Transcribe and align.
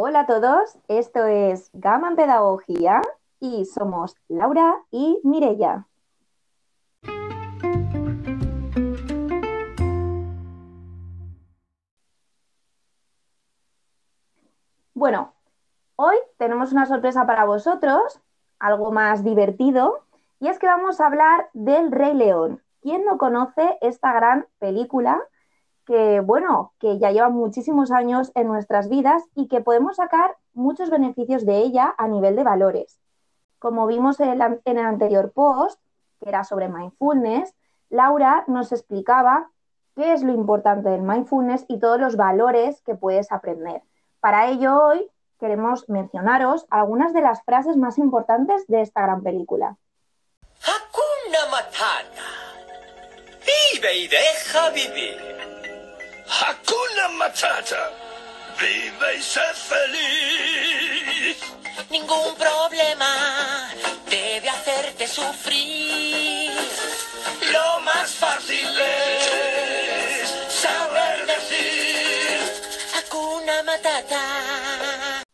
Hola 0.00 0.20
a 0.20 0.26
todos, 0.26 0.78
esto 0.86 1.26
es 1.26 1.70
Gama 1.72 2.10
en 2.10 2.14
Pedagogía 2.14 3.02
y 3.40 3.64
somos 3.64 4.14
Laura 4.28 4.76
y 4.92 5.18
Mirella. 5.24 5.88
Bueno, 14.94 15.32
hoy 15.96 16.14
tenemos 16.36 16.70
una 16.70 16.86
sorpresa 16.86 17.26
para 17.26 17.44
vosotros, 17.44 18.20
algo 18.60 18.92
más 18.92 19.24
divertido, 19.24 20.04
y 20.38 20.46
es 20.46 20.60
que 20.60 20.68
vamos 20.68 21.00
a 21.00 21.06
hablar 21.06 21.50
del 21.54 21.90
Rey 21.90 22.14
León. 22.14 22.62
¿Quién 22.82 23.04
no 23.04 23.18
conoce 23.18 23.78
esta 23.80 24.12
gran 24.12 24.46
película? 24.60 25.20
Que, 25.88 26.20
bueno, 26.20 26.74
que 26.78 26.98
ya 26.98 27.12
lleva 27.12 27.30
muchísimos 27.30 27.90
años 27.90 28.30
en 28.34 28.46
nuestras 28.46 28.90
vidas 28.90 29.24
y 29.34 29.48
que 29.48 29.62
podemos 29.62 29.96
sacar 29.96 30.36
muchos 30.52 30.90
beneficios 30.90 31.46
de 31.46 31.60
ella 31.60 31.94
a 31.96 32.06
nivel 32.08 32.36
de 32.36 32.44
valores. 32.44 33.00
Como 33.58 33.86
vimos 33.86 34.20
en 34.20 34.28
el, 34.28 34.78
anterior 34.78 35.32
post, 35.32 35.80
que 36.20 36.28
era 36.28 36.44
sobre 36.44 36.68
mindfulness, 36.68 37.54
Laura 37.88 38.44
nos 38.48 38.70
explicaba 38.70 39.50
qué 39.96 40.12
es 40.12 40.22
lo 40.22 40.34
importante 40.34 40.90
del 40.90 41.00
mindfulness 41.00 41.64
y 41.68 41.78
todos 41.78 41.98
los 41.98 42.16
valores 42.16 42.82
que 42.82 42.94
puedes 42.94 43.32
aprender. 43.32 43.80
Para 44.20 44.48
ello, 44.48 44.78
hoy 44.78 45.10
queremos 45.40 45.88
mencionaros 45.88 46.66
algunas 46.68 47.14
de 47.14 47.22
las 47.22 47.42
frases 47.44 47.78
más 47.78 47.96
importantes 47.96 48.66
de 48.66 48.82
esta 48.82 49.00
gran 49.00 49.22
película. 49.22 49.78
Hakuna 50.60 51.50
Matata. 51.50 52.28
Vive 53.72 53.96
y 53.96 54.06
deja 54.06 54.68
vivir. 54.68 55.47
Hakuna 56.28 57.08
Matata. 57.16 57.90
Vive 58.60 59.16
y 59.18 59.22
sé 59.22 59.40
feliz. 59.54 61.38
Ningún 61.90 62.34
problema 62.36 63.70
debe 64.10 64.48
hacerte 64.48 65.06
sufrir. 65.06 66.50
Lo 67.52 67.80
más 67.80 68.10
fácil 68.10 68.68
es 68.78 70.28
saber 70.52 71.26
decir. 71.26 72.40
Hakuna 72.94 73.62
Matata. 73.62 75.24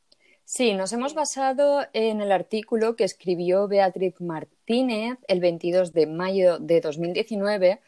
Sí, 0.45 0.75
nos 0.75 0.93
hemos 0.93 1.15
basado 1.15 1.85
en 1.93 2.21
el 2.21 2.31
artículo 2.31 2.95
que 2.95 3.03
escribió 3.03 3.67
Beatriz 3.67 4.21
Martínez 4.21 5.19
el 5.27 5.41
22 5.41 5.93
de 5.93 6.07
mayo 6.07 6.61
de 6.61 6.81
2019 6.81 7.81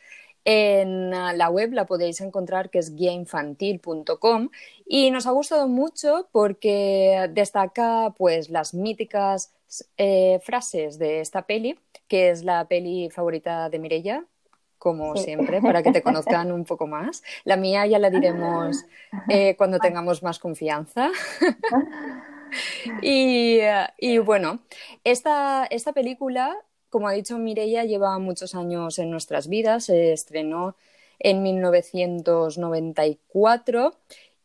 en 0.46 1.12
ah, 1.12 1.32
la 1.32 1.50
web 1.50 1.72
la 1.72 1.86
podéis 1.86 2.20
encontrar 2.20 2.70
que 2.70 2.78
es 2.78 2.94
guiainfantil.com 2.94 4.48
y 4.86 5.10
nos 5.10 5.26
ha 5.26 5.32
gustado 5.32 5.66
mucho 5.66 6.28
porque 6.30 7.28
destaca 7.32 8.14
pues 8.16 8.48
las 8.48 8.72
míticas 8.72 9.52
eh, 9.98 10.38
frases 10.44 10.98
de 11.00 11.20
esta 11.20 11.42
peli, 11.42 11.76
que 12.06 12.30
es 12.30 12.44
la 12.44 12.64
peli 12.68 13.10
favorita 13.10 13.68
de 13.68 13.80
Mirella, 13.80 14.24
como 14.78 15.16
siempre, 15.16 15.60
para 15.60 15.82
que 15.82 15.90
te 15.90 16.00
conozcan 16.00 16.52
un 16.52 16.64
poco 16.64 16.86
más. 16.86 17.24
La 17.42 17.56
mía 17.56 17.84
ya 17.86 17.98
la 17.98 18.08
diremos 18.08 18.84
eh, 19.28 19.56
cuando 19.56 19.80
tengamos 19.80 20.22
más 20.22 20.38
confianza. 20.38 21.10
y, 23.02 23.58
y, 23.98 24.18
bueno, 24.18 24.60
esta, 25.02 25.66
esta 25.66 25.92
película 25.92 26.56
como 26.90 27.08
ha 27.08 27.12
dicho 27.12 27.38
Mireia, 27.38 27.84
lleva 27.84 28.18
muchos 28.18 28.54
años 28.54 28.98
en 28.98 29.10
nuestras 29.10 29.48
vidas. 29.48 29.84
Se 29.84 30.12
estrenó 30.12 30.76
en 31.18 31.42
1994 31.42 33.94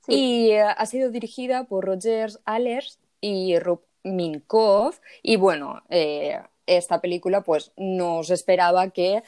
y 0.08 0.52
eh, 0.52 0.62
ha 0.62 0.86
sido 0.86 1.12
dirigida 1.12 1.66
por 1.66 1.84
Roger 1.86 2.32
Allers 2.46 2.98
y 3.20 3.60
Rob 3.60 3.82
Minkoff. 4.04 5.02
Y 5.22 5.36
bueno, 5.36 5.82
eh, 5.90 6.40
esta 6.66 7.02
película 7.02 7.42
pues 7.42 7.74
nos 7.78 8.30
esperaba 8.30 8.90
que 8.90 9.24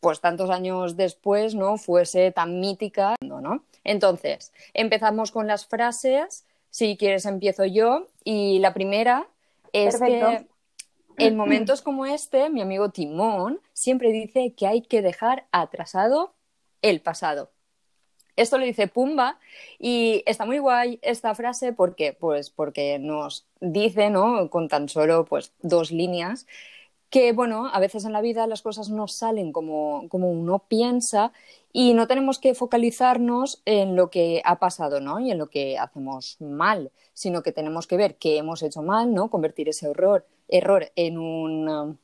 pues 0.00 0.20
tantos 0.20 0.50
años 0.50 0.96
después 0.96 1.54
no 1.54 1.78
fuese 1.78 2.30
tan 2.30 2.60
mítica, 2.60 3.14
¿no? 3.22 3.64
Entonces, 3.84 4.52
empezamos 4.74 5.32
con 5.32 5.46
las 5.46 5.66
frases. 5.66 6.44
Si 6.68 6.98
quieres 6.98 7.24
empiezo 7.24 7.64
yo 7.64 8.08
y 8.22 8.58
la 8.58 8.74
primera 8.74 9.26
es 9.72 9.98
que 9.98 10.46
en 11.18 11.36
momentos 11.36 11.82
como 11.82 12.06
este, 12.06 12.50
mi 12.50 12.60
amigo 12.60 12.90
Timón 12.90 13.60
siempre 13.72 14.10
dice 14.12 14.54
que 14.54 14.66
hay 14.66 14.82
que 14.82 15.02
dejar 15.02 15.46
atrasado 15.52 16.34
el 16.82 17.00
pasado. 17.00 17.50
Esto 18.36 18.58
lo 18.58 18.64
dice 18.64 18.88
Pumba 18.88 19.38
y 19.78 20.24
está 20.26 20.44
muy 20.44 20.58
guay 20.58 20.98
esta 21.02 21.34
frase 21.34 21.72
porque, 21.72 22.12
pues, 22.12 22.50
porque 22.50 22.98
nos 22.98 23.46
dice, 23.60 24.10
¿no? 24.10 24.50
Con 24.50 24.68
tan 24.68 24.88
solo 24.88 25.24
pues, 25.24 25.52
dos 25.62 25.92
líneas, 25.92 26.46
que 27.10 27.32
bueno, 27.32 27.68
a 27.72 27.78
veces 27.78 28.04
en 28.04 28.12
la 28.12 28.20
vida 28.20 28.48
las 28.48 28.60
cosas 28.60 28.90
no 28.90 29.06
salen 29.06 29.52
como, 29.52 30.08
como 30.08 30.32
uno 30.32 30.64
piensa 30.66 31.30
y 31.72 31.94
no 31.94 32.08
tenemos 32.08 32.40
que 32.40 32.54
focalizarnos 32.54 33.62
en 33.66 33.94
lo 33.94 34.10
que 34.10 34.42
ha 34.44 34.58
pasado, 34.58 34.98
¿no? 35.00 35.20
Y 35.20 35.30
en 35.30 35.38
lo 35.38 35.48
que 35.48 35.78
hacemos 35.78 36.36
mal, 36.40 36.90
sino 37.12 37.44
que 37.44 37.52
tenemos 37.52 37.86
que 37.86 37.96
ver 37.96 38.16
qué 38.16 38.38
hemos 38.38 38.64
hecho 38.64 38.82
mal, 38.82 39.14
¿no? 39.14 39.30
Convertir 39.30 39.68
ese 39.68 39.90
error 39.90 40.26
error 40.48 40.90
en 40.96 41.18
un, 41.18 41.98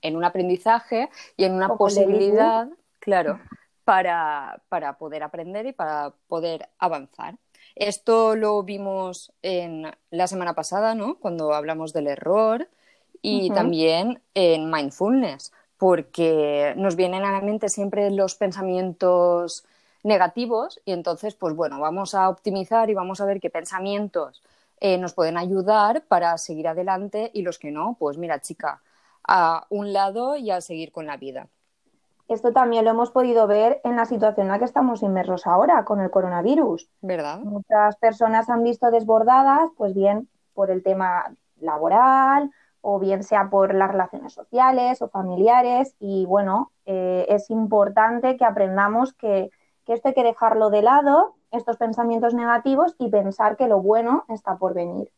en 0.00 0.16
un 0.16 0.24
aprendizaje 0.24 1.08
y 1.36 1.44
en 1.44 1.54
una 1.54 1.76
posibilidad, 1.76 2.68
claro, 2.98 3.40
para, 3.84 4.60
para, 4.68 4.98
poder 4.98 5.22
aprender 5.22 5.66
y 5.66 5.72
para 5.72 6.12
poder 6.28 6.68
avanzar. 6.78 7.36
Esto 7.74 8.36
lo 8.36 8.62
vimos 8.62 9.32
en 9.42 9.90
la 10.10 10.26
semana 10.26 10.54
pasada, 10.54 10.94
¿no? 10.94 11.16
Cuando 11.16 11.54
hablamos 11.54 11.92
del 11.92 12.06
error 12.06 12.68
y 13.22 13.50
también 13.50 14.20
en 14.34 14.70
mindfulness, 14.70 15.52
porque 15.78 16.74
nos 16.76 16.96
vienen 16.96 17.24
a 17.24 17.32
la 17.32 17.40
mente 17.40 17.68
siempre 17.68 18.10
los 18.10 18.34
pensamientos 18.34 19.64
negativos 20.02 20.80
y 20.84 20.92
entonces, 20.92 21.34
pues 21.34 21.54
bueno, 21.54 21.80
vamos 21.80 22.14
a 22.14 22.28
optimizar 22.28 22.90
y 22.90 22.94
vamos 22.94 23.20
a 23.20 23.24
ver 23.24 23.40
qué 23.40 23.50
pensamientos 23.50 24.42
eh, 24.84 24.98
nos 24.98 25.14
pueden 25.14 25.38
ayudar 25.38 26.02
para 26.08 26.36
seguir 26.38 26.66
adelante 26.66 27.30
y 27.32 27.42
los 27.42 27.60
que 27.60 27.70
no, 27.70 27.96
pues 28.00 28.18
mira, 28.18 28.40
chica, 28.40 28.82
a 29.22 29.64
un 29.70 29.92
lado 29.92 30.34
y 30.34 30.50
a 30.50 30.60
seguir 30.60 30.90
con 30.90 31.06
la 31.06 31.16
vida. 31.16 31.46
Esto 32.26 32.52
también 32.52 32.84
lo 32.84 32.90
hemos 32.90 33.12
podido 33.12 33.46
ver 33.46 33.80
en 33.84 33.94
la 33.94 34.06
situación 34.06 34.46
en 34.46 34.52
la 34.52 34.58
que 34.58 34.64
estamos 34.64 35.04
inmersos 35.04 35.46
ahora 35.46 35.84
con 35.84 36.00
el 36.00 36.10
coronavirus. 36.10 36.90
¿Verdad? 37.00 37.38
Muchas 37.38 37.94
personas 37.98 38.50
han 38.50 38.64
visto 38.64 38.90
desbordadas, 38.90 39.70
pues 39.76 39.94
bien 39.94 40.28
por 40.52 40.72
el 40.72 40.82
tema 40.82 41.32
laboral 41.60 42.50
o 42.80 42.98
bien 42.98 43.22
sea 43.22 43.50
por 43.50 43.76
las 43.76 43.88
relaciones 43.88 44.32
sociales 44.32 45.00
o 45.00 45.08
familiares 45.08 45.94
y 46.00 46.26
bueno, 46.26 46.72
eh, 46.86 47.26
es 47.28 47.50
importante 47.50 48.36
que 48.36 48.44
aprendamos 48.44 49.12
que, 49.12 49.52
que 49.86 49.94
esto 49.94 50.08
hay 50.08 50.14
que 50.14 50.22
dejarlo 50.22 50.70
de 50.70 50.82
lado 50.82 51.34
estos 51.50 51.76
pensamientos 51.76 52.34
negativos 52.34 52.94
y 52.98 53.08
pensar 53.08 53.56
que 53.56 53.68
lo 53.68 53.80
bueno 53.80 54.24
está 54.28 54.56
por 54.56 54.74
venir. 54.74 55.10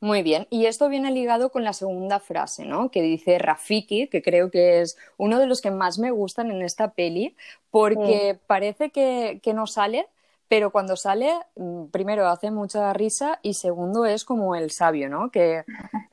Muy 0.00 0.22
bien, 0.22 0.46
y 0.50 0.66
esto 0.66 0.90
viene 0.90 1.10
ligado 1.10 1.50
con 1.50 1.64
la 1.64 1.72
segunda 1.72 2.20
frase, 2.20 2.66
¿no? 2.66 2.90
Que 2.90 3.00
dice 3.00 3.38
Rafiki, 3.38 4.08
que 4.08 4.22
creo 4.22 4.50
que 4.50 4.82
es 4.82 4.98
uno 5.16 5.38
de 5.38 5.46
los 5.46 5.62
que 5.62 5.70
más 5.70 5.98
me 5.98 6.10
gustan 6.10 6.50
en 6.50 6.60
esta 6.60 6.90
peli, 6.92 7.34
porque 7.70 8.38
parece 8.46 8.90
que, 8.90 9.40
no 9.54 9.66
sale, 9.66 10.06
pero 10.46 10.70
cuando 10.70 10.96
sale, 10.96 11.32
mm, 11.56 11.86
primero 11.86 12.28
hace 12.28 12.50
mucha 12.50 12.92
risa 12.92 13.38
y 13.40 13.54
segundo 13.54 14.04
es 14.04 14.26
como 14.26 14.54
el 14.54 14.70
sabio, 14.70 15.08
¿no? 15.08 15.30
Que, 15.30 15.64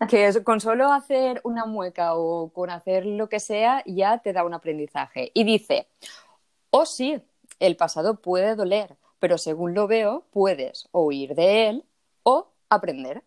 que 0.10 0.42
con 0.44 0.62
solo 0.62 0.94
hacer 0.94 1.42
una 1.44 1.66
mueca 1.66 2.16
o 2.16 2.50
con 2.54 2.70
hacer 2.70 3.06
lo 3.06 3.28
que 3.28 3.42
sea 3.42 3.84
ya 3.86 4.20
te 4.20 4.32
da 4.32 4.46
un 4.46 4.54
aprendizaje. 4.54 5.32
Y 5.34 5.44
dice, 5.44 5.88
oh 6.70 6.86
sí, 6.86 7.22
el 7.62 7.78
pasado 7.78 8.16
puede 8.16 8.56
doler, 8.56 8.98
pero 9.20 9.38
según 9.38 9.74
lo 9.74 9.88
veo, 9.88 10.24
puedes 10.32 10.90
o 10.92 11.06
huir 11.06 11.36
de 11.36 11.70
él 11.70 11.86
o 12.24 12.48
aprender. 12.70 13.24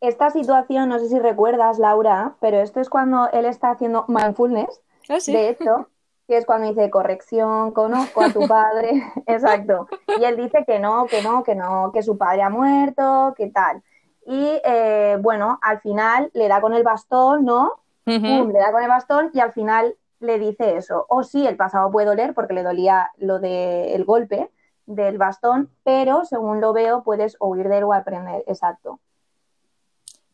Esta 0.00 0.30
situación, 0.30 0.88
no 0.88 0.98
sé 0.98 1.08
si 1.08 1.18
recuerdas, 1.18 1.78
Laura, 1.78 2.36
pero 2.40 2.60
esto 2.60 2.80
es 2.80 2.88
cuando 2.88 3.28
él 3.32 3.44
está 3.44 3.70
haciendo 3.70 4.06
mindfulness. 4.08 4.80
¿Ah, 5.10 5.18
de 5.26 5.50
hecho, 5.50 5.88
que 6.26 6.38
es 6.38 6.46
cuando 6.46 6.68
dice 6.68 6.88
corrección, 6.88 7.72
conozco 7.72 8.22
a 8.22 8.32
tu 8.32 8.48
padre. 8.48 9.02
Exacto. 9.26 9.88
Y 10.18 10.24
él 10.24 10.36
dice 10.36 10.64
que 10.66 10.78
no, 10.78 11.06
que 11.06 11.22
no, 11.22 11.42
que 11.42 11.54
no, 11.54 11.90
que 11.92 12.02
su 12.02 12.16
padre 12.16 12.42
ha 12.42 12.50
muerto, 12.50 13.34
que 13.36 13.48
tal. 13.48 13.82
Y 14.24 14.60
eh, 14.64 15.18
bueno, 15.20 15.58
al 15.60 15.80
final 15.80 16.30
le 16.32 16.48
da 16.48 16.60
con 16.62 16.72
el 16.72 16.82
bastón, 16.82 17.44
¿no? 17.44 17.74
le 18.06 18.58
da 18.58 18.72
con 18.72 18.82
el 18.82 18.88
bastón 18.88 19.30
y 19.34 19.40
al 19.40 19.52
final 19.52 19.94
le 20.20 20.38
dice 20.38 20.76
eso. 20.76 21.06
O 21.08 21.22
sí, 21.22 21.46
el 21.46 21.56
pasado 21.56 21.90
puede 21.90 22.06
doler 22.06 22.34
porque 22.34 22.54
le 22.54 22.62
dolía 22.62 23.10
lo 23.18 23.38
del 23.38 24.04
golpe, 24.04 24.50
del 24.86 25.18
bastón, 25.18 25.70
pero 25.84 26.24
según 26.24 26.60
lo 26.60 26.72
veo 26.72 27.02
puedes 27.02 27.36
huir 27.40 27.68
de 27.68 27.78
él 27.78 27.84
o 27.84 27.92
aprender, 27.92 28.44
exacto. 28.46 29.00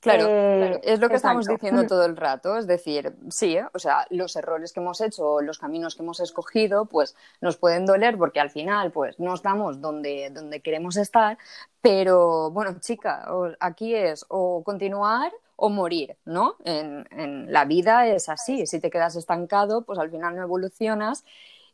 Claro, 0.00 0.26
Eh, 0.28 0.58
claro, 0.58 0.80
es 0.84 1.00
lo 1.00 1.08
que 1.08 1.16
estamos 1.16 1.46
diciendo 1.46 1.84
todo 1.84 2.04
el 2.04 2.16
rato, 2.16 2.56
es 2.56 2.66
decir, 2.66 3.16
sí, 3.28 3.56
¿eh? 3.56 3.66
o 3.74 3.78
sea, 3.78 4.06
los 4.10 4.36
errores 4.36 4.72
que 4.72 4.78
hemos 4.78 5.00
hecho, 5.00 5.40
los 5.40 5.58
caminos 5.58 5.96
que 5.96 6.02
hemos 6.02 6.20
escogido, 6.20 6.84
pues 6.86 7.16
nos 7.40 7.56
pueden 7.56 7.86
doler 7.86 8.16
porque 8.16 8.38
al 8.38 8.50
final, 8.50 8.92
pues 8.92 9.18
no 9.18 9.34
estamos 9.34 9.80
donde, 9.80 10.30
donde 10.30 10.60
queremos 10.60 10.96
estar, 10.96 11.38
pero 11.80 12.50
bueno, 12.50 12.78
chica, 12.78 13.26
aquí 13.58 13.94
es 13.94 14.24
o 14.28 14.62
continuar 14.62 15.32
o 15.56 15.68
morir, 15.70 16.16
¿no? 16.24 16.56
En, 16.64 17.06
en 17.10 17.52
la 17.52 17.64
vida 17.64 18.06
es 18.06 18.28
así, 18.28 18.66
si 18.66 18.80
te 18.80 18.90
quedas 18.90 19.16
estancado, 19.16 19.82
pues 19.82 19.98
al 19.98 20.10
final 20.10 20.36
no 20.36 20.42
evolucionas 20.42 21.24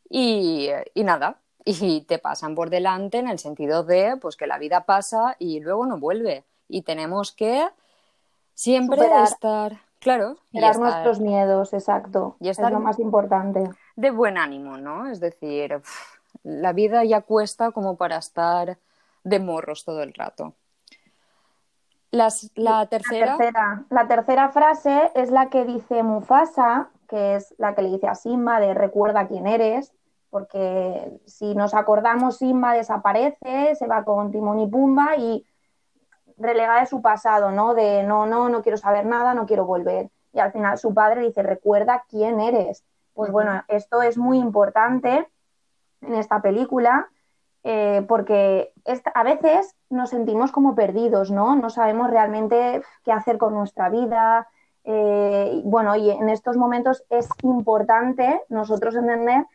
y, 0.09 0.69
y 0.93 1.03
nada, 1.03 1.37
y 1.65 2.01
te 2.01 2.19
pasan 2.19 2.55
por 2.55 2.69
delante 2.69 3.19
en 3.19 3.27
el 3.27 3.39
sentido 3.39 3.83
de, 3.83 4.17
pues 4.21 4.35
que 4.35 4.47
la 4.47 4.57
vida 4.57 4.85
pasa 4.85 5.35
y 5.39 5.59
luego 5.59 5.85
no 5.85 5.97
vuelve 5.97 6.43
y 6.67 6.81
tenemos 6.83 7.31
que 7.31 7.67
Siempre 8.55 8.97
Superar. 8.97 9.23
estar, 9.27 9.81
claro, 9.99 10.37
y 10.51 10.57
Superar 10.57 10.71
estar 10.71 10.79
nuestros 10.83 11.19
miedos, 11.19 11.73
exacto. 11.73 12.35
y 12.39 12.49
estar- 12.49 12.67
Es 12.67 12.73
lo 12.73 12.79
más 12.79 12.99
importante. 12.99 13.69
de 13.95 14.11
buen 14.11 14.37
ánimo, 14.37 14.77
¿no? 14.77 15.09
Es 15.09 15.19
decir, 15.19 15.81
la 16.43 16.73
vida 16.73 17.03
ya 17.03 17.21
cuesta 17.21 17.71
como 17.71 17.97
para 17.97 18.17
estar 18.17 18.77
de 19.23 19.39
morros 19.39 19.85
todo 19.85 20.03
el 20.03 20.13
rato. 20.13 20.53
Las- 22.13 22.51
la 22.53 22.85
tercera, 22.85 23.25
La 23.25 23.37
tercera, 23.37 23.85
la 23.89 24.07
tercera 24.07 24.49
frase 24.49 25.11
es 25.15 25.31
la 25.31 25.49
que 25.49 25.65
dice 25.65 26.03
Mufasa, 26.03 26.89
que 27.07 27.35
es 27.35 27.55
la 27.57 27.73
que 27.73 27.81
le 27.81 27.89
dice 27.89 28.07
a 28.07 28.13
Simba 28.13 28.59
de 28.59 28.75
recuerda 28.75 29.27
quién 29.27 29.47
eres, 29.47 29.91
porque 30.29 31.19
si 31.25 31.55
nos 31.55 31.73
acordamos, 31.73 32.37
Simba 32.37 32.73
desaparece, 32.73 33.73
se 33.73 33.87
va 33.87 34.03
con 34.03 34.31
Timón 34.31 34.59
y 34.59 34.67
Pumba 34.67 35.15
y 35.17 35.43
relega 36.37 36.79
de 36.81 36.85
su 36.85 37.01
pasado, 37.01 37.49
¿no? 37.51 37.73
De 37.73 38.03
no, 38.03 38.27
no, 38.27 38.47
no 38.47 38.61
quiero 38.61 38.77
saber 38.77 39.07
nada, 39.07 39.33
no 39.33 39.47
quiero 39.47 39.65
volver. 39.65 40.11
Y 40.33 40.39
al 40.39 40.51
final 40.51 40.77
su 40.77 40.93
padre 40.93 41.21
dice, 41.21 41.41
recuerda 41.41 42.03
quién 42.07 42.39
eres. 42.39 42.83
Pues 43.15 43.31
bueno, 43.31 43.63
esto 43.67 44.03
es 44.03 44.19
muy 44.19 44.37
importante 44.37 45.27
en 46.01 46.13
esta 46.13 46.43
película 46.43 47.09
eh, 47.63 48.03
porque 48.07 48.73
a 49.13 49.23
veces 49.23 49.75
nos 49.89 50.09
sentimos 50.09 50.51
como 50.51 50.75
perdidos, 50.75 51.31
¿no? 51.31 51.55
No 51.55 51.69
sabemos 51.69 52.09
realmente 52.09 52.81
qué 53.05 53.11
hacer 53.11 53.37
con 53.37 53.53
nuestra 53.53 53.89
vida. 53.89 54.47
eh, 54.85 55.61
bueno, 55.63 55.95
y 55.95 56.09
en 56.09 56.27
estos 56.29 56.57
momentos 56.57 57.05
es 57.09 57.29
importante 57.41 58.41
nosotros 58.49 58.95
entender 58.95 59.45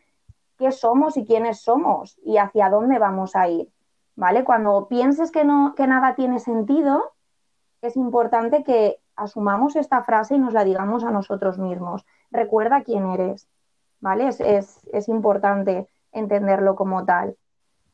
qué 0.57 0.71
somos 0.71 1.17
y 1.17 1.25
quiénes 1.25 1.61
somos 1.61 2.17
y 2.23 2.37
hacia 2.37 2.69
dónde 2.69 2.97
vamos 2.97 3.35
a 3.35 3.47
ir, 3.47 3.69
¿vale? 4.15 4.43
Cuando 4.43 4.87
pienses 4.87 5.31
que, 5.31 5.43
no, 5.45 5.75
que 5.75 5.85
nada 5.85 6.15
tiene 6.15 6.39
sentido, 6.39 7.13
es 7.81 7.95
importante 7.95 8.63
que 8.63 8.99
asumamos 9.15 9.75
esta 9.75 10.01
frase 10.03 10.35
y 10.35 10.39
nos 10.39 10.53
la 10.53 10.63
digamos 10.63 11.03
a 11.03 11.11
nosotros 11.11 11.59
mismos. 11.59 12.05
Recuerda 12.31 12.83
quién 12.83 13.05
eres, 13.05 13.47
¿vale? 14.01 14.27
Es, 14.27 14.41
es 14.91 15.07
importante 15.09 15.87
entenderlo 16.11 16.75
como 16.75 17.05
tal. 17.05 17.37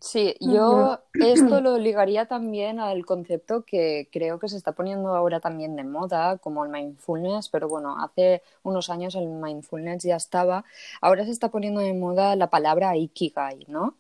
Sí, 0.06 0.36
yo 0.40 1.00
esto 1.14 1.62
lo 1.62 1.78
ligaría 1.78 2.28
también 2.28 2.80
al 2.80 3.06
concepto 3.06 3.64
que 3.64 4.08
creo 4.12 4.40
que 4.40 4.48
se 4.48 4.58
está 4.58 4.74
poniendo 4.74 5.16
ahora 5.16 5.40
también 5.40 5.76
de 5.76 5.84
moda, 5.84 6.38
como 6.38 6.64
el 6.64 6.72
mindfulness, 6.72 7.50
pero 7.50 7.68
bueno, 7.68 7.98
hace 8.00 8.42
unos 8.64 8.90
años 8.90 9.16
el 9.16 9.28
mindfulness 9.28 10.04
ya 10.04 10.16
estaba, 10.16 10.64
ahora 11.02 11.26
se 11.26 11.32
está 11.32 11.50
poniendo 11.50 11.82
de 11.82 11.94
moda 11.94 12.36
la 12.36 12.50
palabra 12.50 12.96
ikigai, 12.96 13.66
¿no? 13.68 13.96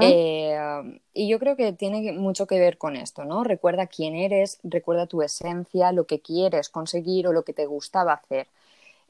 Eh, 0.00 0.56
y 1.12 1.28
yo 1.28 1.38
creo 1.38 1.56
que 1.56 1.72
tiene 1.72 2.12
mucho 2.12 2.46
que 2.46 2.58
ver 2.58 2.78
con 2.78 2.96
esto, 2.96 3.24
¿no? 3.24 3.42
Recuerda 3.42 3.86
quién 3.86 4.14
eres, 4.14 4.58
recuerda 4.62 5.06
tu 5.06 5.22
esencia, 5.22 5.92
lo 5.92 6.06
que 6.06 6.20
quieres 6.20 6.68
conseguir 6.68 7.26
o 7.26 7.32
lo 7.32 7.42
que 7.42 7.52
te 7.52 7.66
gustaba 7.66 8.12
hacer. 8.12 8.48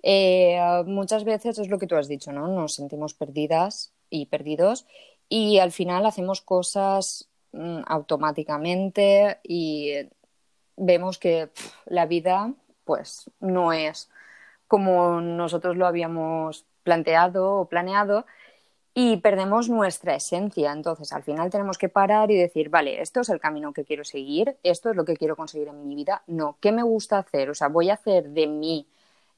Eh, 0.03 0.59
muchas 0.87 1.25
veces 1.25 1.59
es 1.59 1.69
lo 1.69 1.79
que 1.79 1.87
tú 1.87 1.97
has 1.97 2.09
dicho, 2.09 2.33
¿no? 2.33 2.49
Nos 2.49 2.75
sentimos 2.75 3.15
perdidas 3.15 3.93
y 4.09 4.27
perdidos 4.27 4.87
y 5.29 5.59
al 5.59 5.73
final 5.73 6.07
hacemos 6.07 6.41
cosas 6.41 7.29
mm, 7.53 7.81
automáticamente 7.87 9.39
y 9.43 9.91
eh, 9.91 10.11
vemos 10.77 11.19
que 11.19 11.51
la 11.87 12.07
vida 12.07 12.53
pues 12.85 13.31
no 13.41 13.73
es 13.73 14.09
como 14.69 15.21
nosotros 15.21 15.77
lo 15.77 15.87
habíamos 15.87 16.67
planteado 16.83 17.55
o 17.57 17.69
planeado 17.69 18.27
y 18.95 19.19
perdemos 19.19 19.69
nuestra 19.69 20.15
esencia. 20.15 20.73
Entonces, 20.73 21.13
al 21.13 21.23
final 21.23 21.51
tenemos 21.51 21.77
que 21.77 21.91
parar 21.91 22.31
y 22.31 22.37
decir, 22.37 22.71
vale, 22.71 23.03
esto 23.03 23.21
es 23.21 23.29
el 23.29 23.41
camino 23.41 23.75
que 23.75 23.85
quiero 23.85 24.05
seguir, 24.05 24.57
esto 24.63 24.89
es 24.91 24.97
lo 24.97 25.05
que 25.05 25.17
quiero 25.17 25.37
conseguir 25.37 25.69
en 25.69 25.87
mi 25.87 25.95
vida. 25.95 26.23
No, 26.27 26.57
¿qué 26.61 26.73
me 26.73 26.83
gusta 26.83 27.19
hacer? 27.19 27.51
O 27.51 27.55
sea, 27.55 27.69
voy 27.69 27.91
a 27.91 27.95
hacer 27.95 28.31
de 28.31 28.47
mi 28.47 28.87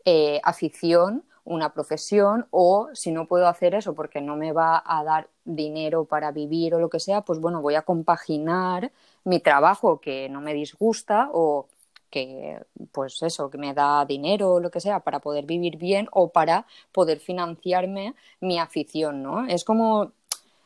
eh, 0.05 0.41
afición 0.45 1.25
una 1.49 1.73
profesión 1.73 2.47
o 2.51 2.89
si 2.93 3.11
no 3.11 3.27
puedo 3.27 3.49
hacer 3.49 3.75
eso 3.75 3.95
porque 3.95 4.21
no 4.21 4.37
me 4.37 4.53
va 4.53 4.83
a 4.85 5.03
dar 5.03 5.29
dinero 5.45 6.05
para 6.05 6.31
vivir 6.31 6.75
o 6.75 6.79
lo 6.79 6.91
que 6.91 7.01
sea, 7.01 7.23
pues 7.23 7.41
bueno, 7.41 7.63
voy 7.63 7.75
a 7.75 7.83
compaginar 7.83 8.93
mi 9.25 9.41
trabajo 9.41 9.99
que 9.99 10.29
no 10.29 10.43
me 10.43 10.53
disgusta 10.53 11.31
o 11.33 11.67
que 12.11 12.61
pues 12.93 13.23
eso, 13.23 13.49
que 13.51 13.59
me 13.59 13.73
da 13.73 14.05
dinero 14.05 14.55
o 14.55 14.61
lo 14.61 14.71
que 14.71 14.81
sea 14.81 15.01
para 15.01 15.21
poder 15.21 15.47
vivir 15.47 15.79
bien 15.79 16.09
o 16.13 16.29
para 16.29 16.67
poder 16.93 17.19
financiarme 17.19 18.15
mi 18.41 18.59
afición, 18.59 19.23
¿no? 19.23 19.47
Es 19.47 19.65
como 19.65 20.13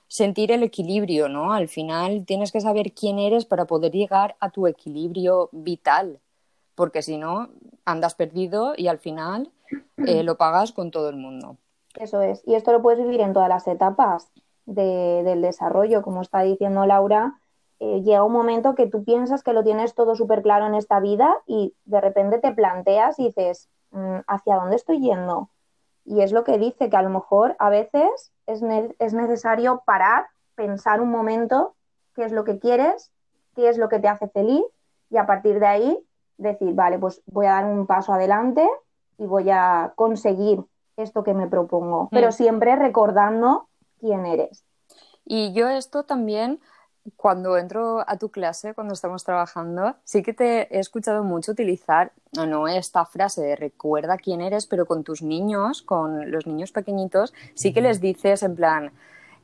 sentir 0.09 0.51
el 0.51 0.65
equilibrio, 0.65 1.29
¿no? 1.29 1.53
Al 1.53 1.69
final 1.69 2.25
tienes 2.27 2.51
que 2.51 2.61
saber 2.61 2.93
quién 2.93 3.19
eres 3.21 3.45
para 3.45 3.67
poder 3.67 3.93
llegar 3.93 4.37
a 4.41 4.51
tu 4.51 4.67
equilibrio 4.67 5.49
vital, 5.53 6.21
porque 6.75 7.03
si 7.03 7.19
no, 7.19 7.51
andas 7.85 8.15
perdido 8.15 8.75
y 8.77 8.89
al 8.89 8.99
final 8.99 9.51
eh, 9.99 10.23
lo 10.23 10.37
pagas 10.37 10.73
con 10.73 10.91
todo 10.91 11.09
el 11.09 11.17
mundo. 11.17 11.57
Eso 11.97 12.21
es. 12.23 12.43
Y 12.47 12.55
esto 12.55 12.73
lo 12.73 12.83
puedes 12.83 13.01
vivir 13.01 13.21
en 13.21 13.33
todas 13.33 13.49
las 13.49 13.67
etapas 13.69 14.31
de- 14.67 15.23
del 15.25 15.43
desarrollo. 15.43 16.03
Como 16.03 16.23
está 16.23 16.41
diciendo 16.41 16.87
Laura, 16.87 17.35
eh, 17.81 18.01
llega 18.03 18.23
un 18.23 18.33
momento 18.33 18.75
que 18.75 18.87
tú 18.87 19.05
piensas 19.05 19.43
que 19.43 19.53
lo 19.53 19.63
tienes 19.65 19.95
todo 19.95 20.15
súper 20.15 20.43
claro 20.43 20.67
en 20.67 20.75
esta 20.75 21.01
vida 21.01 21.37
y 21.47 21.75
de 21.85 22.01
repente 22.01 22.39
te 22.39 22.53
planteas 22.53 23.19
y 23.19 23.25
dices, 23.27 23.69
"Mm, 23.91 24.21
¿hacia 24.27 24.57
dónde 24.57 24.77
estoy 24.77 25.01
yendo? 25.01 25.51
Y 26.05 26.23
es 26.23 26.33
lo 26.33 26.45
que 26.45 26.59
dice, 26.59 26.89
que 26.91 26.97
a 26.97 27.03
lo 27.03 27.11
mejor 27.11 27.57
a 27.59 27.69
veces 27.71 28.33
es, 28.47 28.63
es 28.99 29.15
necesario 29.15 29.83
parar, 29.85 30.27
pensar 30.55 31.01
un 31.01 31.11
momento 31.11 31.75
qué 32.15 32.25
es 32.25 32.33
lo 32.33 32.45
que 32.45 32.59
quieres, 32.59 33.11
qué 33.55 33.69
es 33.69 33.79
lo 33.79 33.89
que 33.89 33.99
te 33.99 34.09
hace 34.09 34.29
feliz 34.29 34.65
y 35.11 35.17
a 35.17 35.27
partir 35.27 35.61
de 35.61 35.67
ahí 35.67 35.99
decir, 36.39 36.75
vale, 36.75 36.99
pues 36.99 37.23
voy 37.27 37.47
a 37.47 37.53
dar 37.53 37.67
un 37.67 37.87
paso 37.87 38.13
adelante 38.13 38.69
y 39.19 39.27
voy 39.27 39.51
a 39.51 39.93
conseguir 39.97 40.61
esto 40.97 41.23
que 41.25 41.35
me 41.35 41.47
propongo, 41.47 42.09
pero 42.11 42.29
Mm. 42.29 42.33
siempre 42.33 42.77
recordando 42.77 43.69
quién 44.01 44.27
eres. 44.27 44.65
Y 45.25 45.53
yo 45.53 45.69
esto 45.69 46.03
también, 46.03 46.61
cuando 47.17 47.57
entro 47.57 48.05
a 48.07 48.17
tu 48.19 48.31
clase, 48.31 48.75
cuando 48.75 48.95
estamos 48.95 49.25
trabajando, 49.25 49.95
sí 50.05 50.23
que 50.23 50.33
te 50.33 50.77
he 50.77 50.81
escuchado 50.81 51.25
mucho 51.25 51.53
utilizar, 51.53 52.13
no, 52.33 52.47
no 52.47 52.69
esta 52.69 53.05
frase 53.05 53.43
de 53.43 53.57
recuerda 53.57 54.17
quién 54.19 54.41
eres, 54.41 54.67
pero 54.67 54.87
con 54.87 55.03
tus 55.03 55.23
niños, 55.23 55.83
con 55.83 56.31
los 56.31 56.47
niños 56.47 56.73
pequeñitos, 56.73 57.33
sí 57.55 57.73
que 57.73 57.81
les 57.81 58.01
dices 58.01 58.43
en 58.43 58.55
plan, 58.57 58.93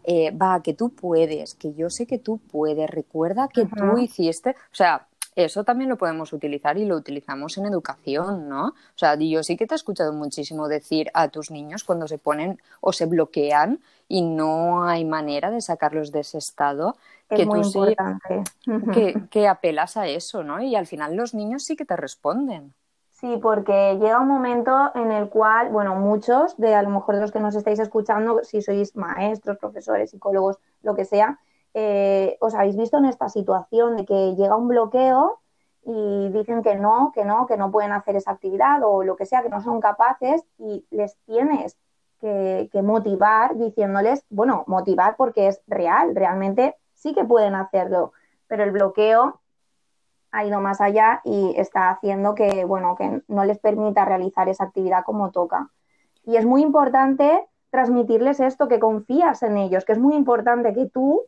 eh, 0.04 0.30
va, 0.30 0.62
que 0.62 0.74
tú 0.74 0.90
puedes, 0.90 1.54
que 1.54 1.74
yo 1.74 1.90
sé 1.90 2.06
que 2.06 2.18
tú 2.18 2.38
puedes, 2.38 2.88
recuerda 2.90 3.48
que 3.48 3.66
tú 3.66 3.98
hiciste, 3.98 4.50
o 4.50 4.74
sea, 4.74 5.06
eso 5.44 5.62
también 5.62 5.88
lo 5.88 5.96
podemos 5.96 6.32
utilizar 6.32 6.76
y 6.78 6.84
lo 6.84 6.96
utilizamos 6.96 7.56
en 7.58 7.66
educación, 7.66 8.48
¿no? 8.48 8.68
O 8.68 8.96
sea, 8.96 9.14
yo 9.14 9.42
sí 9.44 9.56
que 9.56 9.66
te 9.66 9.74
he 9.74 9.76
escuchado 9.76 10.12
muchísimo 10.12 10.66
decir 10.66 11.10
a 11.14 11.28
tus 11.28 11.52
niños 11.52 11.84
cuando 11.84 12.08
se 12.08 12.18
ponen 12.18 12.60
o 12.80 12.92
se 12.92 13.06
bloquean 13.06 13.80
y 14.08 14.22
no 14.22 14.84
hay 14.84 15.04
manera 15.04 15.50
de 15.52 15.60
sacarlos 15.60 16.10
de 16.10 16.20
ese 16.20 16.38
estado, 16.38 16.96
Es 17.30 17.38
que 17.38 17.46
muy 17.46 17.62
tú 17.62 17.70
sí, 17.70 17.96
que, 18.92 19.14
que 19.30 19.48
apelas 19.48 19.96
a 19.96 20.08
eso, 20.08 20.42
¿no? 20.42 20.60
Y 20.60 20.74
al 20.74 20.88
final 20.88 21.14
los 21.14 21.34
niños 21.34 21.62
sí 21.62 21.76
que 21.76 21.84
te 21.84 21.96
responden. 21.96 22.74
Sí, 23.12 23.36
porque 23.42 23.96
llega 24.00 24.20
un 24.20 24.28
momento 24.28 24.92
en 24.94 25.10
el 25.10 25.28
cual, 25.28 25.70
bueno, 25.70 25.96
muchos 25.96 26.56
de 26.56 26.74
a 26.74 26.82
lo 26.82 26.90
mejor 26.90 27.16
de 27.16 27.20
los 27.20 27.32
que 27.32 27.40
nos 27.40 27.56
estáis 27.56 27.80
escuchando, 27.80 28.44
si 28.44 28.62
sois 28.62 28.94
maestros, 28.94 29.58
profesores, 29.58 30.10
psicólogos, 30.10 30.58
lo 30.82 30.94
que 30.94 31.04
sea, 31.04 31.40
eh, 31.74 32.36
os 32.40 32.54
habéis 32.54 32.76
visto 32.76 32.98
en 32.98 33.06
esta 33.06 33.28
situación 33.28 33.96
de 33.96 34.04
que 34.04 34.34
llega 34.34 34.56
un 34.56 34.68
bloqueo 34.68 35.40
y 35.84 36.28
dicen 36.30 36.62
que 36.62 36.74
no, 36.76 37.12
que 37.14 37.24
no, 37.24 37.46
que 37.46 37.56
no 37.56 37.70
pueden 37.70 37.92
hacer 37.92 38.16
esa 38.16 38.32
actividad 38.32 38.82
o 38.82 39.02
lo 39.02 39.16
que 39.16 39.26
sea, 39.26 39.42
que 39.42 39.48
no 39.48 39.60
son 39.60 39.80
capaces 39.80 40.44
y 40.58 40.84
les 40.90 41.16
tienes 41.26 41.78
que, 42.20 42.68
que 42.72 42.82
motivar 42.82 43.56
diciéndoles, 43.56 44.24
bueno, 44.28 44.64
motivar 44.66 45.16
porque 45.16 45.48
es 45.48 45.62
real, 45.66 46.14
realmente 46.14 46.76
sí 46.94 47.14
que 47.14 47.24
pueden 47.24 47.54
hacerlo, 47.54 48.12
pero 48.48 48.64
el 48.64 48.72
bloqueo 48.72 49.40
ha 50.30 50.44
ido 50.44 50.60
más 50.60 50.80
allá 50.80 51.20
y 51.24 51.54
está 51.56 51.90
haciendo 51.90 52.34
que, 52.34 52.64
bueno, 52.64 52.96
que 52.96 53.22
no 53.28 53.44
les 53.44 53.58
permita 53.58 54.04
realizar 54.04 54.48
esa 54.48 54.64
actividad 54.64 55.04
como 55.04 55.30
toca. 55.30 55.70
Y 56.24 56.36
es 56.36 56.44
muy 56.44 56.62
importante 56.62 57.46
transmitirles 57.70 58.40
esto, 58.40 58.68
que 58.68 58.78
confías 58.78 59.42
en 59.42 59.56
ellos, 59.56 59.84
que 59.84 59.92
es 59.92 59.98
muy 59.98 60.14
importante 60.14 60.74
que 60.74 60.86
tú, 60.86 61.22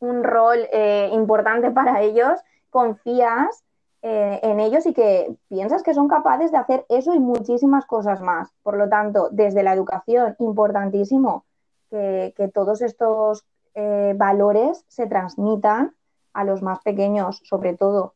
un 0.00 0.24
rol 0.24 0.58
eh, 0.72 1.10
importante 1.12 1.70
para 1.70 2.02
ellos, 2.02 2.40
confías 2.70 3.64
eh, 4.02 4.40
en 4.42 4.60
ellos 4.60 4.86
y 4.86 4.92
que 4.92 5.36
piensas 5.48 5.82
que 5.82 5.94
son 5.94 6.08
capaces 6.08 6.52
de 6.52 6.58
hacer 6.58 6.86
eso 6.88 7.14
y 7.14 7.18
muchísimas 7.18 7.86
cosas 7.86 8.20
más. 8.20 8.50
Por 8.62 8.76
lo 8.76 8.88
tanto, 8.88 9.28
desde 9.30 9.62
la 9.62 9.72
educación, 9.72 10.36
importantísimo 10.38 11.44
que, 11.90 12.34
que 12.36 12.48
todos 12.48 12.82
estos 12.82 13.44
eh, 13.74 14.14
valores 14.16 14.84
se 14.88 15.06
transmitan 15.06 15.94
a 16.32 16.44
los 16.44 16.62
más 16.62 16.80
pequeños, 16.80 17.42
sobre 17.44 17.74
todo. 17.74 18.14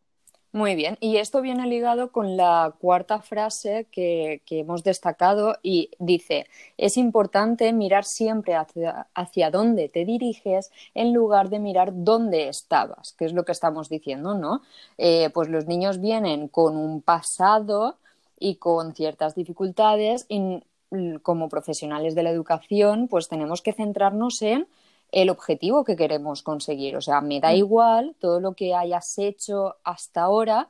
Muy 0.53 0.75
bien, 0.75 0.99
y 0.99 1.19
esto 1.19 1.43
viene 1.43 1.65
ligado 1.69 2.11
con 2.11 2.37
la 2.37 2.75
cuarta 2.81 3.21
frase 3.21 3.87
que, 3.93 4.43
que 4.45 4.59
hemos 4.59 4.83
destacado 4.83 5.57
y 5.63 5.91
dice, 6.01 6.49
es 6.77 6.97
importante 6.97 7.73
mirar 7.73 8.05
siempre 8.05 8.57
hacia, 8.57 9.07
hacia, 9.15 9.53
dónde 9.53 9.89
te 9.89 10.05
diriges 10.05 10.73
en 10.95 11.13
lugar 11.13 11.51
de 11.51 11.61
mirar 11.61 11.93
dónde 11.95 12.49
estabas, 12.49 13.13
que 13.13 13.27
es 13.27 13.33
lo 13.33 13.45
que 13.45 13.53
estamos 13.53 13.89
diciendo, 13.89 14.35
¿no? 14.35 14.63
Eh, 14.99 15.31
pues 15.33 15.49
los 15.49 15.67
niños 15.67 16.01
vienen 16.01 16.49
con 16.49 16.77
un 16.77 17.01
pasado 17.01 17.99
y 18.37 18.57
con 18.57 18.93
ciertas 18.93 19.37
dificultades 19.37 20.27
y 20.29 20.65
como 21.23 21.49
profesionales 21.49 22.17
de 22.17 22.25
la 22.25 22.31
educación, 22.31 23.07
pues 23.07 23.29
tenemos 23.29 23.63
que 23.63 23.73
centrarnos 23.73 24.43
en 24.43 24.67
el 25.13 25.31
objetivo 25.31 25.85
que 25.85 25.97
queremos 25.97 26.43
conseguir. 26.43 26.97
O 26.97 27.01
sea, 27.01 27.21
me 27.21 27.41
da 27.41 27.55
igual 27.55 28.15
todo 28.19 28.41
lo 28.41 28.55
que 28.55 28.75
hayas 28.75 29.19
hecho 29.19 29.77
hasta 29.85 30.23
ahora. 30.23 30.69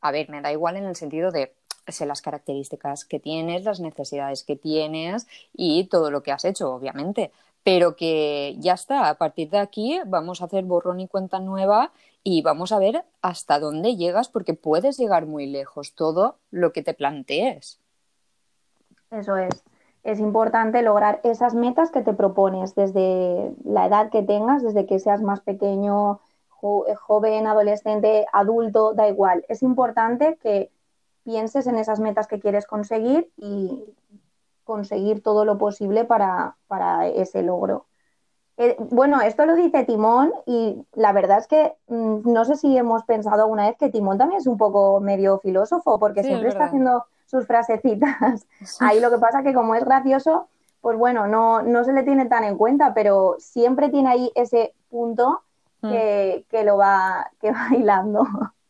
A 0.00 0.10
ver, 0.10 0.28
me 0.30 0.40
da 0.40 0.52
igual 0.52 0.76
en 0.76 0.84
el 0.84 0.96
sentido 0.96 1.30
de 1.30 1.54
sé 1.88 2.06
las 2.06 2.22
características 2.22 3.04
que 3.04 3.20
tienes, 3.20 3.64
las 3.64 3.80
necesidades 3.80 4.42
que 4.42 4.56
tienes 4.56 5.26
y 5.52 5.84
todo 5.84 6.10
lo 6.10 6.22
que 6.22 6.32
has 6.32 6.44
hecho, 6.44 6.72
obviamente. 6.72 7.30
Pero 7.62 7.96
que 7.96 8.56
ya 8.58 8.74
está, 8.74 9.08
a 9.08 9.14
partir 9.14 9.50
de 9.50 9.58
aquí 9.58 10.00
vamos 10.06 10.40
a 10.40 10.46
hacer 10.46 10.64
borrón 10.64 11.00
y 11.00 11.08
cuenta 11.08 11.40
nueva 11.40 11.92
y 12.22 12.42
vamos 12.42 12.72
a 12.72 12.78
ver 12.78 13.04
hasta 13.22 13.58
dónde 13.58 13.96
llegas, 13.96 14.28
porque 14.28 14.54
puedes 14.54 14.98
llegar 14.98 15.26
muy 15.26 15.46
lejos, 15.46 15.94
todo 15.94 16.38
lo 16.50 16.72
que 16.72 16.82
te 16.82 16.94
plantees. 16.94 17.78
Eso 19.10 19.36
es 19.36 19.62
es 20.04 20.20
importante 20.20 20.82
lograr 20.82 21.20
esas 21.24 21.54
metas 21.54 21.90
que 21.90 22.02
te 22.02 22.12
propones 22.12 22.74
desde 22.74 23.52
la 23.64 23.86
edad 23.86 24.10
que 24.10 24.22
tengas, 24.22 24.62
desde 24.62 24.86
que 24.86 24.98
seas 24.98 25.22
más 25.22 25.40
pequeño, 25.40 26.20
eh, 26.62 26.94
joven, 26.94 27.46
adolescente, 27.46 28.26
adulto, 28.32 28.92
da 28.92 29.08
igual. 29.08 29.44
Es 29.48 29.62
importante 29.62 30.38
que 30.42 30.70
pienses 31.24 31.66
en 31.66 31.78
esas 31.78 32.00
metas 32.00 32.26
que 32.26 32.38
quieres 32.38 32.66
conseguir 32.66 33.30
y 33.38 33.82
conseguir 34.64 35.22
todo 35.22 35.46
lo 35.46 35.56
posible 35.56 36.04
para, 36.04 36.56
ese 37.14 37.42
logro. 37.42 37.86
Eh, 38.58 38.76
bueno, 38.78 39.20
esto 39.22 39.46
lo 39.46 39.56
dice 39.56 39.84
Timón 39.84 40.32
y 40.46 40.86
la 40.92 41.12
verdad 41.12 41.38
es 41.38 41.48
que 41.48 41.74
mm, 41.88 42.30
no 42.30 42.44
sé 42.44 42.56
si 42.56 42.76
hemos 42.76 43.04
pensado 43.04 43.42
alguna 43.42 43.66
vez 43.66 43.76
que 43.78 43.88
Timón 43.88 44.18
también 44.18 44.40
es 44.40 44.46
un 44.46 44.58
poco 44.58 45.00
medio 45.00 45.38
filósofo 45.38 45.98
porque 45.98 46.22
siempre 46.22 46.50
está 46.50 46.66
haciendo 46.66 47.04
sus 47.26 47.46
frasecitas. 47.46 48.46
Ahí 48.80 49.00
lo 49.00 49.10
que 49.10 49.18
pasa 49.18 49.42
que 49.42 49.54
como 49.54 49.74
es 49.74 49.84
gracioso, 49.84 50.48
pues 50.80 50.98
bueno, 50.98 51.26
no, 51.26 51.62
no 51.62 51.84
se 51.84 51.92
le 51.92 52.02
tiene 52.02 52.26
tan 52.26 52.44
en 52.44 52.56
cuenta, 52.56 52.94
pero 52.94 53.36
siempre 53.38 53.88
tiene 53.88 54.10
ahí 54.10 54.32
ese 54.34 54.74
punto 54.90 55.42
mm. 55.80 55.90
que, 55.90 56.46
que 56.50 56.64
lo 56.64 56.76
va, 56.76 57.30
que 57.40 57.52
va 57.52 57.68
hilando. 57.72 58.26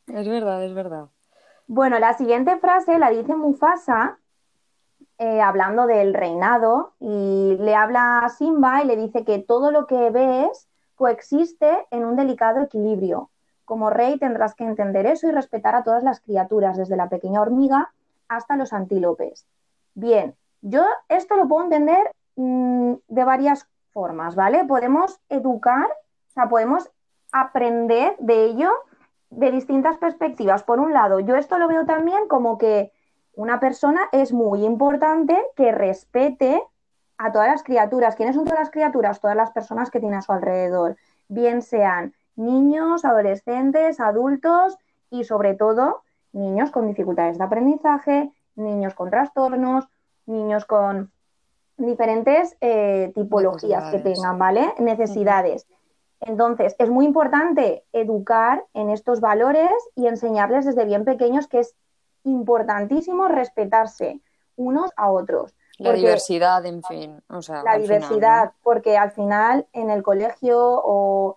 Es 0.07 0.29
verdad, 0.29 0.63
es 0.65 0.75
verdad. 0.75 1.07
Bueno, 1.67 1.99
la 1.99 2.13
siguiente 2.15 2.57
frase 2.59 2.99
la 2.99 3.11
dice 3.11 3.35
Mufasa, 3.35 4.19
eh, 5.19 5.41
hablando 5.41 5.87
del 5.87 6.13
reinado, 6.13 6.93
y 7.01 7.57
le 7.59 7.75
habla 7.75 8.19
a 8.19 8.29
Simba 8.29 8.83
y 8.83 8.87
le 8.87 8.97
dice 8.97 9.25
que 9.25 9.39
todo 9.39 9.71
lo 9.71 9.87
que 9.87 10.11
ves 10.11 10.69
coexiste 10.95 11.87
en 11.91 12.05
un 12.05 12.17
delicado 12.17 12.61
equilibrio. 12.61 13.31
Como 13.65 13.91
rey 13.91 14.19
tendrás 14.19 14.55
que 14.55 14.65
entender 14.65 15.07
eso 15.07 15.27
y 15.27 15.33
respetar 15.33 15.75
a 15.75 15.83
todas 15.83 16.03
las 16.03 16.21
criaturas, 16.21 16.77
desde 16.77 16.97
la 16.97 17.09
pequeña 17.09 17.41
hormiga 17.41 17.93
hasta 18.29 18.57
los 18.57 18.73
antílopes. 18.73 19.47
Bien, 19.95 20.35
yo 20.63 20.85
esto 21.09 21.37
lo 21.37 21.49
puedo 21.49 21.65
entender 21.65 22.11
mmm, 22.37 22.95
de 23.07 23.25
varias 23.25 23.69
formas, 23.93 24.35
¿vale? 24.35 24.65
Podemos 24.65 25.21
educar, 25.29 25.87
o 25.87 26.33
sea, 26.33 26.49
podemos 26.49 26.91
aprender 27.33 28.17
de 28.19 28.45
ello 28.45 28.73
de 29.31 29.51
distintas 29.51 29.99
perspectivas. 29.99 30.63
Por 30.63 30.81
un 30.81 30.93
lado, 30.93 31.21
yo 31.21 31.37
esto 31.37 31.59
lo 31.59 31.69
veo 31.69 31.85
también 31.85 32.29
como 32.29 32.59
que 32.59 32.93
una 33.35 33.59
persona 33.59 34.09
es 34.13 34.33
muy 34.33 34.65
importante 34.65 35.45
que 35.57 35.73
respete 35.73 36.63
a 37.19 37.33
todas 37.33 37.49
las 37.49 37.63
criaturas. 37.65 38.15
¿Quiénes 38.15 38.37
son 38.37 38.45
todas 38.45 38.61
las 38.61 38.71
criaturas? 38.71 39.21
Todas 39.21 39.37
las 39.37 39.51
personas 39.51 39.91
que 39.91 40.01
tiene 40.01 40.17
a 40.17 40.23
su 40.23 40.33
alrededor, 40.33 40.97
bien 41.29 41.63
sean 41.63 42.15
niños, 42.37 43.05
adolescentes, 43.05 44.01
adultos 44.01 44.79
y 45.11 45.25
sobre 45.25 45.55
todo 45.55 46.04
niños 46.35 46.71
con 46.71 46.87
dificultades 46.87 47.39
de 47.39 47.45
aprendizaje, 47.45 48.31
niños 48.57 48.95
con 48.95 49.11
trastornos, 49.11 49.87
niños 50.27 50.65
con 50.65 51.11
diferentes 51.77 52.57
eh, 52.61 53.13
tipologías 53.15 53.91
que 53.91 53.99
tengan, 53.99 54.39
¿vale? 54.39 54.75
Necesidades. 54.79 55.67
Entonces, 56.21 56.75
es 56.79 56.89
muy 56.89 57.05
importante 57.05 57.85
educar 57.93 58.65
en 58.75 58.91
estos 58.91 59.21
valores 59.21 59.73
y 59.95 60.07
enseñarles 60.07 60.65
desde 60.65 60.85
bien 60.85 61.05
pequeños 61.05 61.49
que 61.49 61.61
es 61.61 61.75
importantísimo 62.25 63.29
respetarse 63.29 64.21
unos 64.57 64.91
a 64.97 65.11
otros. 65.11 65.55
La 65.79 65.93
diversidad, 65.93 66.65
en 66.65 66.83
fin. 66.83 67.21
O 67.29 67.43
sea, 67.43 67.63
la 67.63 67.77
diversidad, 67.77 68.53
porque 68.63 68.97
al 68.97 69.11
final 69.11 69.67
en 69.73 69.91
el 69.91 70.03
colegio 70.03 70.59
o 70.59 71.37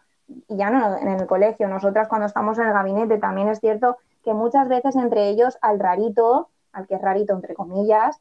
y 0.50 0.58
ya 0.58 0.70
no 0.70 0.98
en 0.98 1.08
el 1.08 1.26
colegio, 1.26 1.68
nosotras 1.68 2.08
cuando 2.08 2.28
estamos 2.28 2.58
en 2.60 2.68
el 2.68 2.74
gabinete 2.74 3.18
también 3.18 3.48
es 3.48 3.60
cierto 3.60 3.98
que 4.28 4.34
muchas 4.34 4.68
veces 4.68 4.98
entre 4.98 5.30
ellos 5.30 5.58
al 5.62 5.80
rarito, 5.80 6.50
al 6.74 6.86
que 6.86 6.96
es 6.96 7.02
rarito 7.02 7.34
entre 7.34 7.56
comillas, 7.56 8.20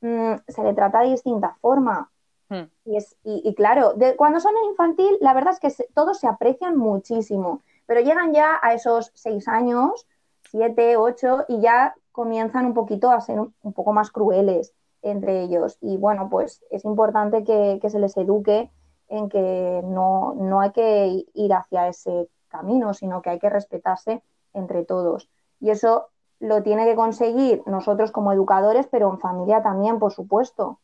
mmm, 0.00 0.34
se 0.46 0.62
le 0.62 0.72
trata 0.72 1.00
de 1.00 1.10
distinta 1.10 1.56
forma. 1.60 2.12
Hmm. 2.48 2.70
Y, 2.84 2.96
es, 2.96 3.16
y, 3.24 3.42
y, 3.44 3.56
claro, 3.56 3.94
de, 3.94 4.14
cuando 4.14 4.38
son 4.38 4.56
en 4.56 4.70
infantil, 4.70 5.18
la 5.20 5.34
verdad 5.34 5.54
es 5.54 5.58
que 5.58 5.70
se, 5.70 5.88
todos 5.94 6.20
se 6.20 6.28
aprecian 6.28 6.76
muchísimo, 6.76 7.62
pero 7.86 8.00
llegan 8.02 8.32
ya 8.32 8.60
a 8.62 8.72
esos 8.72 9.10
seis 9.14 9.48
años, 9.48 10.06
siete, 10.48 10.96
ocho, 10.96 11.44
y 11.48 11.60
ya 11.60 11.96
comienzan 12.12 12.64
un 12.64 12.74
poquito 12.74 13.10
a 13.10 13.20
ser 13.20 13.40
un, 13.40 13.52
un 13.62 13.72
poco 13.72 13.92
más 13.92 14.12
crueles 14.12 14.72
entre 15.02 15.42
ellos. 15.42 15.76
Y 15.80 15.96
bueno, 15.96 16.28
pues 16.30 16.62
es 16.70 16.84
importante 16.84 17.42
que, 17.42 17.80
que 17.82 17.90
se 17.90 17.98
les 17.98 18.16
eduque 18.16 18.70
en 19.08 19.28
que 19.28 19.80
no, 19.82 20.34
no 20.36 20.60
hay 20.60 20.70
que 20.70 21.24
ir 21.34 21.52
hacia 21.52 21.88
ese 21.88 22.28
camino, 22.46 22.94
sino 22.94 23.22
que 23.22 23.30
hay 23.30 23.40
que 23.40 23.50
respetarse 23.50 24.22
entre 24.54 24.84
todos. 24.84 25.28
Y 25.60 25.70
eso 25.70 26.08
lo 26.40 26.62
tiene 26.62 26.84
que 26.84 26.94
conseguir 26.94 27.62
nosotros 27.66 28.12
como 28.12 28.32
educadores, 28.32 28.86
pero 28.90 29.10
en 29.10 29.18
familia 29.18 29.62
también, 29.62 29.98
por 29.98 30.12
supuesto. 30.12 30.78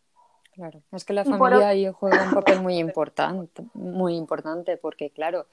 Claro, 0.54 0.82
es 0.92 1.04
que 1.04 1.12
la 1.12 1.24
familia 1.24 1.58
por... 1.58 1.64
ahí 1.64 1.92
juega 1.92 2.24
un 2.24 2.34
papel 2.34 2.60
muy 2.62 2.78
importante, 2.78 3.64
muy 3.74 4.14
importante, 4.14 4.76
porque 4.76 5.10
claro, 5.10 5.46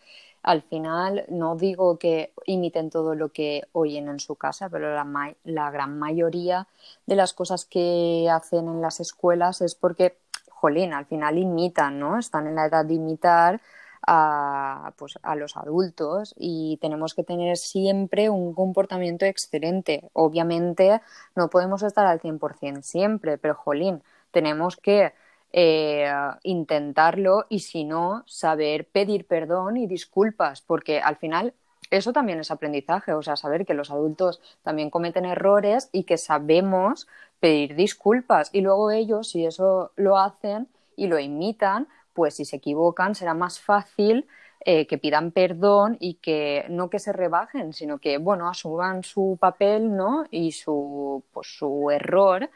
al 0.44 0.62
final 0.62 1.26
no 1.28 1.56
digo 1.56 1.98
que 1.98 2.34
imiten 2.46 2.92
todo 2.92 3.16
lo 3.16 3.30
que 3.30 3.64
oyen 3.72 4.10
en 4.10 4.20
su 4.20 4.36
casa, 4.36 4.70
pero 4.70 4.94
la, 4.94 5.04
ma 5.04 5.34
la 5.44 5.72
gran 5.72 5.98
mayoría 5.98 6.68
de 7.08 7.16
las 7.16 7.34
cosas 7.34 7.66
que 7.66 8.30
hacen 8.32 8.68
en 8.68 8.82
las 8.82 9.00
escuelas 9.00 9.62
es 9.62 9.74
porque, 9.74 10.18
jolín, 10.50 10.94
al 10.94 11.06
final 11.06 11.40
imitan, 11.40 12.00
¿no? 12.00 12.20
Están 12.20 12.46
en 12.46 12.56
la 12.56 12.68
edad 12.68 12.86
de 12.86 12.94
imitar 12.94 13.60
a, 14.06 14.94
pues, 14.98 15.20
a 15.24 15.36
los 15.36 15.58
adultos 15.58 16.34
y 16.38 16.78
tenemos 16.82 17.14
que 17.14 17.24
tener 17.24 17.58
siempre 17.58 18.30
un 18.30 18.54
comportamiento 18.54 19.26
excelente. 19.26 20.10
Obviamente 20.14 21.02
no 21.36 21.50
podemos 21.50 21.84
estar 21.84 22.06
al 22.06 22.20
100% 22.20 22.82
siempre, 22.82 23.38
pero 23.38 23.56
jolín, 23.56 24.02
tenemos 24.32 24.78
que 24.78 25.14
eh, 25.54 26.10
intentarlo 26.44 27.46
y 27.50 27.60
si 27.60 27.84
no, 27.84 28.24
saber 28.26 28.88
pedir 28.88 29.28
perdón 29.28 29.78
y 29.78 29.88
disculpas, 29.88 30.62
porque 30.62 31.02
al 31.02 31.18
final 31.18 31.54
eso 31.90 32.14
también 32.14 32.40
es 32.40 32.52
aprendizaje, 32.52 33.14
o 33.14 33.22
sea, 33.22 33.36
saber 33.36 33.66
que 33.66 33.74
los 33.74 33.92
adultos 33.92 34.40
también 34.64 34.90
cometen 34.90 35.26
errores 35.26 35.90
y 35.92 36.06
que 36.06 36.18
sabemos 36.18 37.08
pedir 37.42 37.76
disculpas 37.76 38.50
y 38.54 38.62
luego 38.62 38.92
ellos, 38.92 39.30
si 39.30 39.46
eso 39.46 39.92
lo 39.98 40.18
hacen 40.18 40.70
y 40.96 41.08
lo 41.08 41.20
imitan, 41.20 41.90
pues 42.14 42.36
si 42.36 42.46
se 42.46 42.58
equivocan 42.58 43.16
será 43.16 43.34
más 43.34 43.60
fácil 43.60 44.28
eh, 44.64 44.86
que 44.86 45.00
pidan 45.00 45.32
perdón 45.32 45.98
y 46.00 46.16
que 46.16 46.66
no 46.70 46.92
que 46.92 47.00
se 47.00 47.14
rebajen, 47.14 47.74
sino 47.74 47.98
que, 47.98 48.20
bueno, 48.20 48.48
asuman 48.48 49.04
su 49.04 49.38
papel, 49.40 49.96
¿no? 49.96 50.26
Y 50.30 50.52
su, 50.52 51.24
pues, 51.34 51.48
su 51.58 51.90
error 51.90 52.48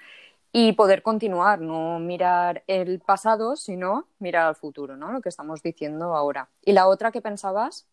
y 0.51 0.73
poder 0.73 1.01
continuar, 1.01 1.59
no 1.59 1.97
mirar 1.99 2.63
el 2.67 2.99
pasado, 2.99 3.55
sino 3.55 4.05
mirar 4.19 4.45
al 4.45 4.55
futuro, 4.55 4.95
¿no? 4.95 5.11
Lo 5.11 5.19
que 5.19 5.29
estamos 5.29 5.63
diciendo 5.63 6.15
ahora. 6.15 6.47
¿Y 6.61 6.73
la 6.73 6.87
otra 6.87 7.11
que 7.11 7.21
pensabas? 7.21 7.87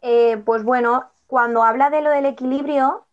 Eh, 0.00 0.38
pues 0.38 0.64
bueno, 0.64 1.04
cuando 1.26 1.62
habla 1.62 1.90
de 1.90 2.00
lo 2.00 2.10
del 2.10 2.24
equilibrio, 2.24 3.04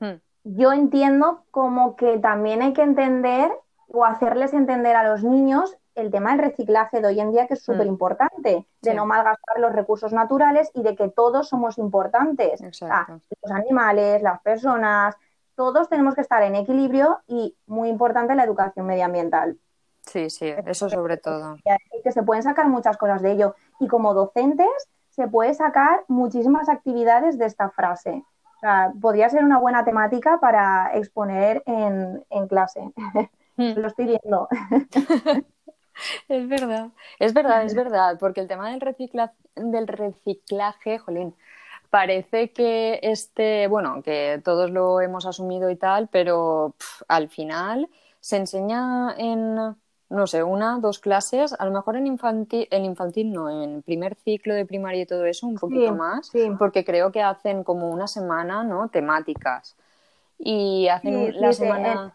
hmm. 0.00 0.16
yo 0.42 0.72
entiendo 0.72 1.44
como 1.52 1.94
que 1.94 2.18
también 2.18 2.62
hay 2.62 2.72
que 2.72 2.82
entender 2.82 3.52
o 3.86 4.04
hacerles 4.04 4.52
entender 4.52 4.96
a 4.96 5.08
los 5.08 5.22
niños 5.22 5.76
el 5.98 6.10
tema 6.10 6.30
del 6.30 6.40
reciclaje 6.40 7.00
de 7.00 7.08
hoy 7.08 7.20
en 7.20 7.32
día, 7.32 7.46
que 7.46 7.54
es 7.54 7.62
súper 7.62 7.86
importante, 7.86 8.66
de 8.82 8.90
Sí. 8.90 8.96
no 8.96 9.04
malgastar 9.06 9.58
los 9.58 9.72
recursos 9.72 10.12
naturales 10.12 10.70
y 10.74 10.82
de 10.82 10.94
que 10.96 11.08
todos 11.08 11.48
somos 11.48 11.76
importantes. 11.78 12.60
Los 12.62 13.52
animales, 13.52 14.22
las 14.22 14.40
personas, 14.40 15.16
todos 15.54 15.88
tenemos 15.88 16.14
que 16.14 16.20
estar 16.20 16.42
en 16.42 16.54
equilibrio 16.54 17.18
y 17.26 17.56
muy 17.66 17.88
importante 17.88 18.34
la 18.34 18.44
educación 18.44 18.86
medioambiental. 18.86 19.58
Sí, 20.06 20.30
sí, 20.30 20.54
eso 20.66 20.88
sobre 20.88 21.16
todo. 21.16 21.56
Y 21.56 22.02
que 22.02 22.12
se 22.12 22.22
pueden 22.22 22.42
sacar 22.42 22.68
muchas 22.68 22.96
cosas 22.96 23.20
de 23.20 23.32
ello. 23.32 23.54
Y 23.80 23.88
como 23.88 24.14
docentes 24.14 24.68
se 25.10 25.26
puede 25.28 25.52
sacar 25.52 26.04
muchísimas 26.08 26.68
actividades 26.68 27.38
de 27.38 27.46
esta 27.46 27.70
frase. 27.70 28.24
O 28.56 28.60
sea, 28.60 28.92
podría 29.00 29.28
ser 29.28 29.44
una 29.44 29.58
buena 29.58 29.84
temática 29.84 30.38
para 30.40 30.92
exponer 30.94 31.62
en, 31.66 32.24
en 32.30 32.48
clase. 32.48 32.92
Hmm. 33.56 33.72
Lo 33.76 33.88
estoy 33.88 34.06
viendo. 34.06 34.48
Es 36.28 36.48
verdad, 36.48 36.90
es 37.18 37.32
verdad, 37.34 37.64
es 37.64 37.74
verdad, 37.74 38.18
porque 38.18 38.40
el 38.40 38.48
tema 38.48 38.70
del 38.70 38.80
recicla- 38.80 39.32
del 39.56 39.86
reciclaje, 39.88 40.98
jolín, 40.98 41.34
parece 41.90 42.52
que 42.52 43.00
este, 43.02 43.66
bueno, 43.68 44.02
que 44.02 44.40
todos 44.44 44.70
lo 44.70 45.00
hemos 45.00 45.26
asumido 45.26 45.70
y 45.70 45.76
tal, 45.76 46.08
pero 46.08 46.74
al 47.08 47.28
final 47.28 47.88
se 48.20 48.36
enseña 48.36 49.14
en, 49.18 49.56
no 50.10 50.26
sé, 50.26 50.42
una, 50.42 50.78
dos 50.80 50.98
clases, 50.98 51.54
a 51.58 51.64
lo 51.66 51.72
mejor 51.72 51.96
en 51.96 52.06
infantil, 52.06 52.68
en 52.70 52.84
infantil 52.84 53.32
no, 53.32 53.50
en 53.64 53.82
primer 53.82 54.14
ciclo 54.16 54.54
de 54.54 54.66
primaria 54.66 55.02
y 55.02 55.06
todo 55.06 55.24
eso, 55.26 55.46
un 55.46 55.58
poquito 55.58 55.94
más, 55.94 56.32
sí. 56.32 56.48
porque 56.58 56.84
creo 56.84 57.12
que 57.12 57.22
hacen 57.22 57.64
como 57.64 57.90
una 57.90 58.06
semana, 58.08 58.64
¿no? 58.64 58.88
Temáticas. 58.88 59.76
Y 60.38 60.88
hacen 60.88 61.32
Sí, 61.32 61.32
la 61.40 61.52
sí, 61.52 61.54
sí, 61.54 61.64
semana... 61.64 62.14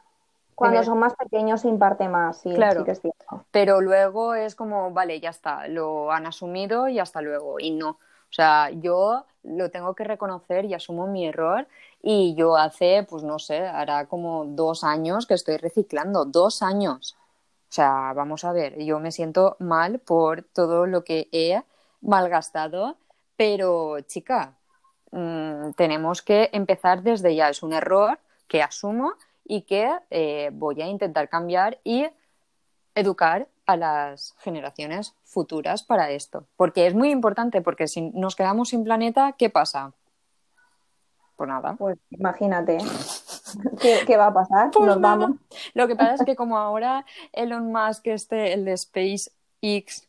Cuando 0.56 0.84
son 0.84 1.00
más 1.00 1.16
pequeños 1.16 1.62
se 1.62 1.68
imparte 1.68 2.08
más, 2.08 2.38
sí, 2.42 2.54
Claro. 2.54 2.82
sí 2.82 2.86
que 2.86 2.92
es 2.92 3.02
cierto. 3.02 3.46
pero 3.52 3.82
luego 3.82 4.34
es 4.36 4.56
como, 4.56 4.92
vale, 4.92 5.20
ya 5.20 5.30
está, 5.30 5.68
lo 5.68 6.12
han 6.12 6.26
asumido 6.26 6.88
y 6.88 7.00
hasta 7.00 7.22
luego. 7.22 7.60
Y 7.60 7.72
no. 7.72 7.90
O 7.90 8.36
sea, 8.36 8.70
yo 8.72 9.26
lo 9.44 9.70
tengo 9.70 9.94
que 9.94 10.04
reconocer 10.04 10.66
y 10.66 10.74
asumo 10.74 11.06
mi 11.08 11.28
error. 11.28 11.68
Y 12.02 12.34
yo 12.36 12.58
hace, 12.58 13.06
pues 13.08 13.24
no 13.24 13.38
sé, 13.40 13.60
hará 13.68 14.08
como 14.08 14.46
dos 14.46 14.84
años 14.84 15.28
que 15.28 15.36
estoy 15.36 15.58
reciclando. 15.58 16.26
Dos 16.26 16.62
años. 16.64 17.16
O 17.70 17.74
sea, 17.76 18.14
vamos 18.16 18.44
a 18.44 18.52
ver, 18.52 18.78
yo 18.84 19.00
me 19.00 19.12
siento 19.12 19.56
mal 19.60 20.00
por 20.00 20.44
todo 20.44 20.86
lo 20.86 21.04
que 21.04 21.28
he 21.32 21.62
malgastado, 22.02 22.98
pero 23.38 24.00
chica, 24.02 24.54
mm, 25.12 25.72
tenemos 25.76 26.22
que 26.22 26.50
empezar 26.54 27.02
desde 27.04 27.36
ya. 27.36 27.50
Es 27.50 27.64
un 27.64 27.74
error 27.74 28.20
que 28.48 28.62
asumo 28.62 29.14
y 29.46 29.62
que 29.62 29.92
eh, 30.10 30.50
voy 30.54 30.82
a 30.82 30.88
intentar 30.88 31.30
cambiar 31.30 31.80
y 31.84 32.08
educar 32.96 33.48
a 33.66 33.78
las 33.78 34.36
generaciones 34.40 35.16
futuras 35.24 35.84
para 35.84 36.12
esto. 36.12 36.48
Porque 36.56 36.88
es 36.88 36.94
muy 36.94 37.12
importante, 37.12 37.62
porque 37.62 37.88
si 37.88 38.02
nos 38.12 38.36
quedamos 38.36 38.70
sin 38.70 38.84
planeta, 38.84 39.34
¿qué 39.38 39.50
pasa? 39.50 39.94
Pues 41.36 41.50
nada. 41.50 41.76
Pues 41.78 41.98
imagínate. 42.12 42.78
¿Qué, 43.82 44.00
qué 44.06 44.18
va 44.18 44.28
a 44.28 44.34
pasar? 44.34 44.72
Pues 44.72 44.86
Nos 44.86 45.00
nada. 45.00 45.16
vamos. 45.16 45.38
Lo 45.74 45.88
que 45.88 45.96
pasa 45.96 46.16
es 46.16 46.24
que 46.26 46.36
como 46.38 46.58
ahora 46.58 47.06
Elon 47.32 47.72
Musk, 47.72 48.08
este, 48.08 48.54
el 48.54 48.66
de 48.66 48.78
SpaceX, 48.78 50.08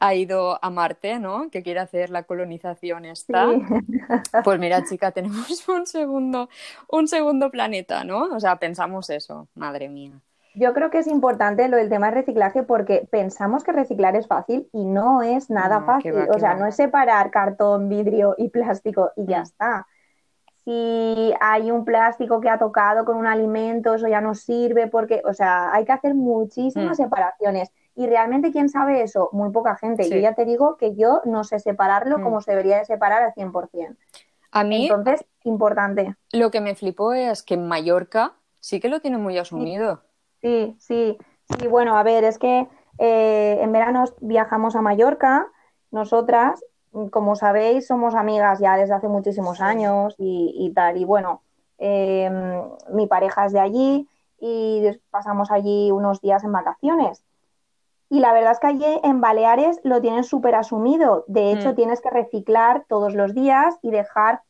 ha 0.00 0.14
ido 0.14 0.58
a 0.64 0.70
Marte, 0.70 1.18
¿no? 1.18 1.50
Que 1.50 1.62
quiere 1.62 1.80
hacer 1.80 2.10
la 2.10 2.22
colonización 2.24 3.04
esta. 3.04 3.46
Sí. 3.50 3.62
Pues 4.44 4.58
mira, 4.58 4.82
chica, 4.84 5.10
tenemos 5.12 5.68
un 5.68 5.86
segundo, 5.86 6.48
un 6.88 7.06
segundo 7.06 7.50
planeta, 7.50 8.02
¿no? 8.04 8.24
O 8.34 8.40
sea, 8.40 8.56
pensamos 8.56 9.10
eso, 9.10 9.48
madre 9.54 9.88
mía. 9.88 10.12
Yo 10.54 10.72
creo 10.74 10.90
que 10.90 10.98
es 10.98 11.06
importante 11.06 11.68
lo 11.68 11.76
del 11.76 11.88
tema 11.88 12.06
del 12.06 12.16
reciclaje 12.16 12.64
porque 12.64 13.06
pensamos 13.10 13.62
que 13.62 13.70
reciclar 13.72 14.16
es 14.16 14.26
fácil 14.26 14.68
y 14.72 14.84
no 14.84 15.22
es 15.22 15.48
nada 15.48 15.78
No, 15.80 15.86
fácil. 15.86 16.12
va, 16.16 16.26
o 16.34 16.38
sea, 16.40 16.54
va. 16.54 16.56
no 16.56 16.66
es 16.66 16.74
separar 16.74 17.30
cartón, 17.30 17.88
vidrio 17.88 18.34
y 18.36 18.48
plástico 18.48 19.12
y 19.16 19.26
ya 19.26 19.40
Mm. 19.40 19.42
está. 19.42 19.86
Si 20.64 21.32
hay 21.40 21.70
un 21.70 21.84
plástico 21.84 22.40
que 22.40 22.48
ha 22.50 22.58
tocado 22.58 23.04
con 23.04 23.16
un 23.16 23.26
alimento, 23.26 23.94
eso 23.94 24.08
ya 24.08 24.20
no 24.20 24.34
sirve 24.34 24.88
porque, 24.88 25.22
o 25.24 25.32
sea, 25.34 25.72
hay 25.72 25.84
que 25.84 25.92
hacer 25.92 26.14
muchísimas 26.14 26.98
Mm. 26.98 27.02
separaciones. 27.04 27.70
Y 28.00 28.06
realmente, 28.06 28.50
¿quién 28.50 28.70
sabe 28.70 29.02
eso? 29.02 29.28
Muy 29.32 29.50
poca 29.50 29.76
gente. 29.76 30.04
Sí. 30.04 30.10
Yo 30.14 30.16
ya 30.16 30.34
te 30.34 30.46
digo 30.46 30.78
que 30.78 30.94
yo 30.96 31.20
no 31.26 31.44
sé 31.44 31.58
separarlo 31.58 32.16
Mm. 32.16 32.22
como 32.22 32.40
se 32.40 32.52
debería 32.52 32.78
de 32.78 32.86
separar 32.86 33.22
al 33.22 33.34
100%. 33.34 33.94
A 34.52 34.64
mí 34.64 34.86
Entonces, 34.86 35.22
importante. 35.44 36.14
lo 36.32 36.50
que 36.50 36.62
me 36.62 36.74
flipó 36.74 37.12
es 37.12 37.42
que 37.42 37.54
en 37.54 37.68
Mallorca 37.68 38.32
sí 38.58 38.80
que 38.80 38.88
lo 38.88 39.00
tiene 39.00 39.18
muy 39.18 39.36
asumido. 39.36 40.00
Sí, 40.40 40.74
sí, 40.78 41.18
sí, 41.58 41.66
bueno, 41.66 41.98
a 41.98 42.02
ver, 42.02 42.24
es 42.24 42.38
que 42.38 42.66
eh, 42.96 43.58
en 43.60 43.70
verano 43.70 44.04
viajamos 44.22 44.76
a 44.76 44.80
Mallorca, 44.80 45.46
nosotras, 45.90 46.64
como 47.10 47.36
sabéis, 47.36 47.86
somos 47.86 48.14
amigas 48.14 48.60
ya 48.60 48.78
desde 48.78 48.94
hace 48.94 49.08
muchísimos 49.08 49.60
años 49.60 50.14
y, 50.16 50.54
y 50.56 50.72
tal, 50.72 50.96
y 50.96 51.04
bueno, 51.04 51.42
eh, 51.76 52.30
mi 52.94 53.06
pareja 53.06 53.44
es 53.44 53.52
de 53.52 53.60
allí 53.60 54.08
y 54.40 54.86
pasamos 55.10 55.50
allí 55.50 55.90
unos 55.90 56.22
días 56.22 56.42
en 56.44 56.52
vacaciones. 56.52 57.22
Y 58.10 58.20
la 58.20 58.32
verdad 58.34 58.52
es 58.52 58.58
que 58.58 58.66
allí 58.66 59.00
en 59.04 59.20
Baleares 59.22 59.80
lo 59.84 60.00
tienen 60.02 60.24
súper 60.24 60.54
asumido, 60.56 61.24
de 61.28 61.52
hecho 61.52 61.70
Mm. 61.70 61.74
tienes 61.76 62.00
que 62.02 62.10
reciclar 62.10 62.84
todos 62.88 63.14
los 63.14 63.32
días 63.34 63.78
y 63.82 63.90
dejar, 63.92 64.42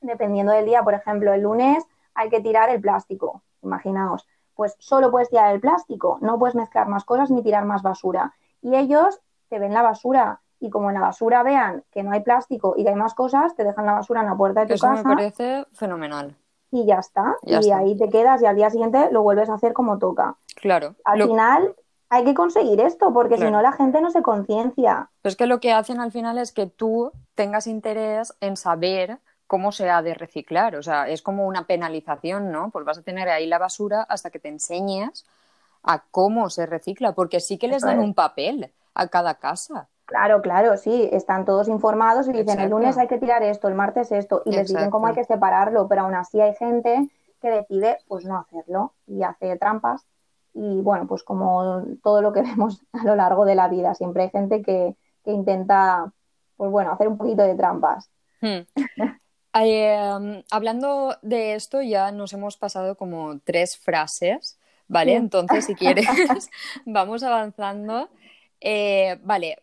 dependiendo 0.00 0.52
del 0.52 0.64
día, 0.64 0.82
por 0.82 0.94
ejemplo, 0.94 1.32
el 1.32 1.42
lunes 1.42 1.84
hay 2.14 2.30
que 2.30 2.40
tirar 2.40 2.70
el 2.70 2.80
plástico, 2.80 3.42
imaginaos 3.62 4.26
pues 4.54 4.74
solo 4.78 5.10
puedes 5.10 5.28
tirar 5.28 5.52
el 5.54 5.60
plástico, 5.60 6.16
no 6.22 6.38
puedes 6.38 6.54
mezclar 6.54 6.88
más 6.88 7.04
cosas 7.04 7.30
ni 7.30 7.42
tirar 7.42 7.66
más 7.66 7.82
basura. 7.82 8.32
Y 8.62 8.74
ellos 8.74 9.20
te 9.50 9.58
ven 9.58 9.74
la 9.74 9.82
basura 9.82 10.40
y 10.60 10.70
como 10.70 10.88
en 10.88 10.94
la 10.94 11.02
basura 11.02 11.42
vean 11.42 11.84
que 11.90 12.02
no 12.02 12.12
hay 12.12 12.20
plástico 12.20 12.72
y 12.74 12.82
que 12.82 12.88
hay 12.88 12.94
más 12.94 13.12
cosas, 13.12 13.54
te 13.54 13.64
dejan 13.64 13.84
la 13.84 13.92
basura 13.92 14.22
en 14.22 14.28
la 14.28 14.34
puerta 14.34 14.60
de 14.60 14.68
tu 14.68 14.72
Eso 14.72 14.88
me 14.88 14.96
casa 14.96 15.08
parece 15.10 15.66
fenomenal. 15.74 16.34
y 16.70 16.86
ya 16.86 17.00
está. 17.00 17.36
Ya 17.42 17.56
y 17.56 17.64
está. 17.66 17.76
ahí 17.76 17.98
te 17.98 18.08
quedas 18.08 18.40
y 18.40 18.46
al 18.46 18.56
día 18.56 18.70
siguiente 18.70 19.10
lo 19.12 19.20
vuelves 19.22 19.50
a 19.50 19.54
hacer 19.54 19.74
como 19.74 19.98
toca. 19.98 20.36
Claro. 20.54 20.94
Al 21.04 21.18
Lo- 21.18 21.26
final 21.26 21.76
hay 22.08 22.24
que 22.24 22.34
conseguir 22.34 22.80
esto 22.80 23.12
porque 23.12 23.36
si 23.36 23.50
no 23.50 23.62
la 23.62 23.72
gente 23.72 24.00
no 24.00 24.10
se 24.10 24.22
conciencia. 24.22 25.10
Es 25.22 25.36
que 25.36 25.46
lo 25.46 25.60
que 25.60 25.72
hacen 25.72 26.00
al 26.00 26.12
final 26.12 26.38
es 26.38 26.52
que 26.52 26.66
tú 26.66 27.12
tengas 27.34 27.66
interés 27.66 28.34
en 28.40 28.56
saber 28.56 29.18
cómo 29.46 29.72
se 29.72 29.90
ha 29.90 30.02
de 30.02 30.14
reciclar. 30.14 30.76
O 30.76 30.82
sea, 30.82 31.08
es 31.08 31.22
como 31.22 31.46
una 31.46 31.66
penalización, 31.66 32.52
¿no? 32.52 32.70
Pues 32.70 32.84
vas 32.84 32.98
a 32.98 33.02
tener 33.02 33.28
ahí 33.28 33.46
la 33.46 33.58
basura 33.58 34.02
hasta 34.02 34.30
que 34.30 34.38
te 34.38 34.48
enseñes 34.48 35.24
a 35.82 36.02
cómo 36.10 36.50
se 36.50 36.66
recicla, 36.66 37.12
porque 37.12 37.40
sí 37.40 37.58
que 37.58 37.68
les 37.68 37.82
dan 37.82 38.00
un 38.00 38.14
papel 38.14 38.72
a 38.94 39.06
cada 39.08 39.34
casa. 39.34 39.88
Claro, 40.04 40.40
claro, 40.40 40.76
sí, 40.76 41.08
están 41.12 41.44
todos 41.44 41.68
informados 41.68 42.28
y 42.28 42.32
dicen 42.32 42.60
el 42.60 42.70
lunes 42.70 42.96
hay 42.96 43.08
que 43.08 43.18
tirar 43.18 43.42
esto, 43.42 43.68
el 43.68 43.74
martes 43.74 44.12
esto, 44.12 44.42
y 44.44 44.52
les 44.52 44.68
dicen 44.68 44.90
cómo 44.90 45.08
hay 45.08 45.14
que 45.14 45.24
separarlo, 45.24 45.88
pero 45.88 46.02
aún 46.02 46.14
así 46.14 46.40
hay 46.40 46.54
gente 46.54 47.08
que 47.40 47.50
decide 47.50 47.98
pues 48.08 48.24
no 48.24 48.38
hacerlo 48.38 48.92
y 49.06 49.22
hace 49.22 49.56
trampas. 49.56 50.04
Y 50.56 50.80
bueno, 50.80 51.06
pues 51.06 51.22
como 51.22 51.84
todo 52.02 52.22
lo 52.22 52.32
que 52.32 52.42
vemos 52.42 52.82
a 52.92 53.04
lo 53.04 53.14
largo 53.14 53.44
de 53.44 53.54
la 53.54 53.68
vida, 53.68 53.94
siempre 53.94 54.24
hay 54.24 54.30
gente 54.30 54.62
que, 54.62 54.96
que 55.24 55.30
intenta, 55.30 56.12
pues 56.56 56.70
bueno, 56.70 56.92
hacer 56.92 57.08
un 57.08 57.18
poquito 57.18 57.42
de 57.42 57.54
trampas. 57.54 58.10
Hmm. 58.40 58.60
Eh, 59.58 60.44
hablando 60.50 61.16
de 61.22 61.54
esto, 61.54 61.80
ya 61.80 62.12
nos 62.12 62.34
hemos 62.34 62.58
pasado 62.58 62.94
como 62.94 63.38
tres 63.38 63.78
frases, 63.78 64.58
¿vale? 64.86 65.12
Sí. 65.12 65.16
Entonces, 65.16 65.64
si 65.64 65.74
quieres, 65.74 66.06
vamos 66.84 67.22
avanzando. 67.22 68.10
Eh, 68.60 69.18
vale. 69.22 69.56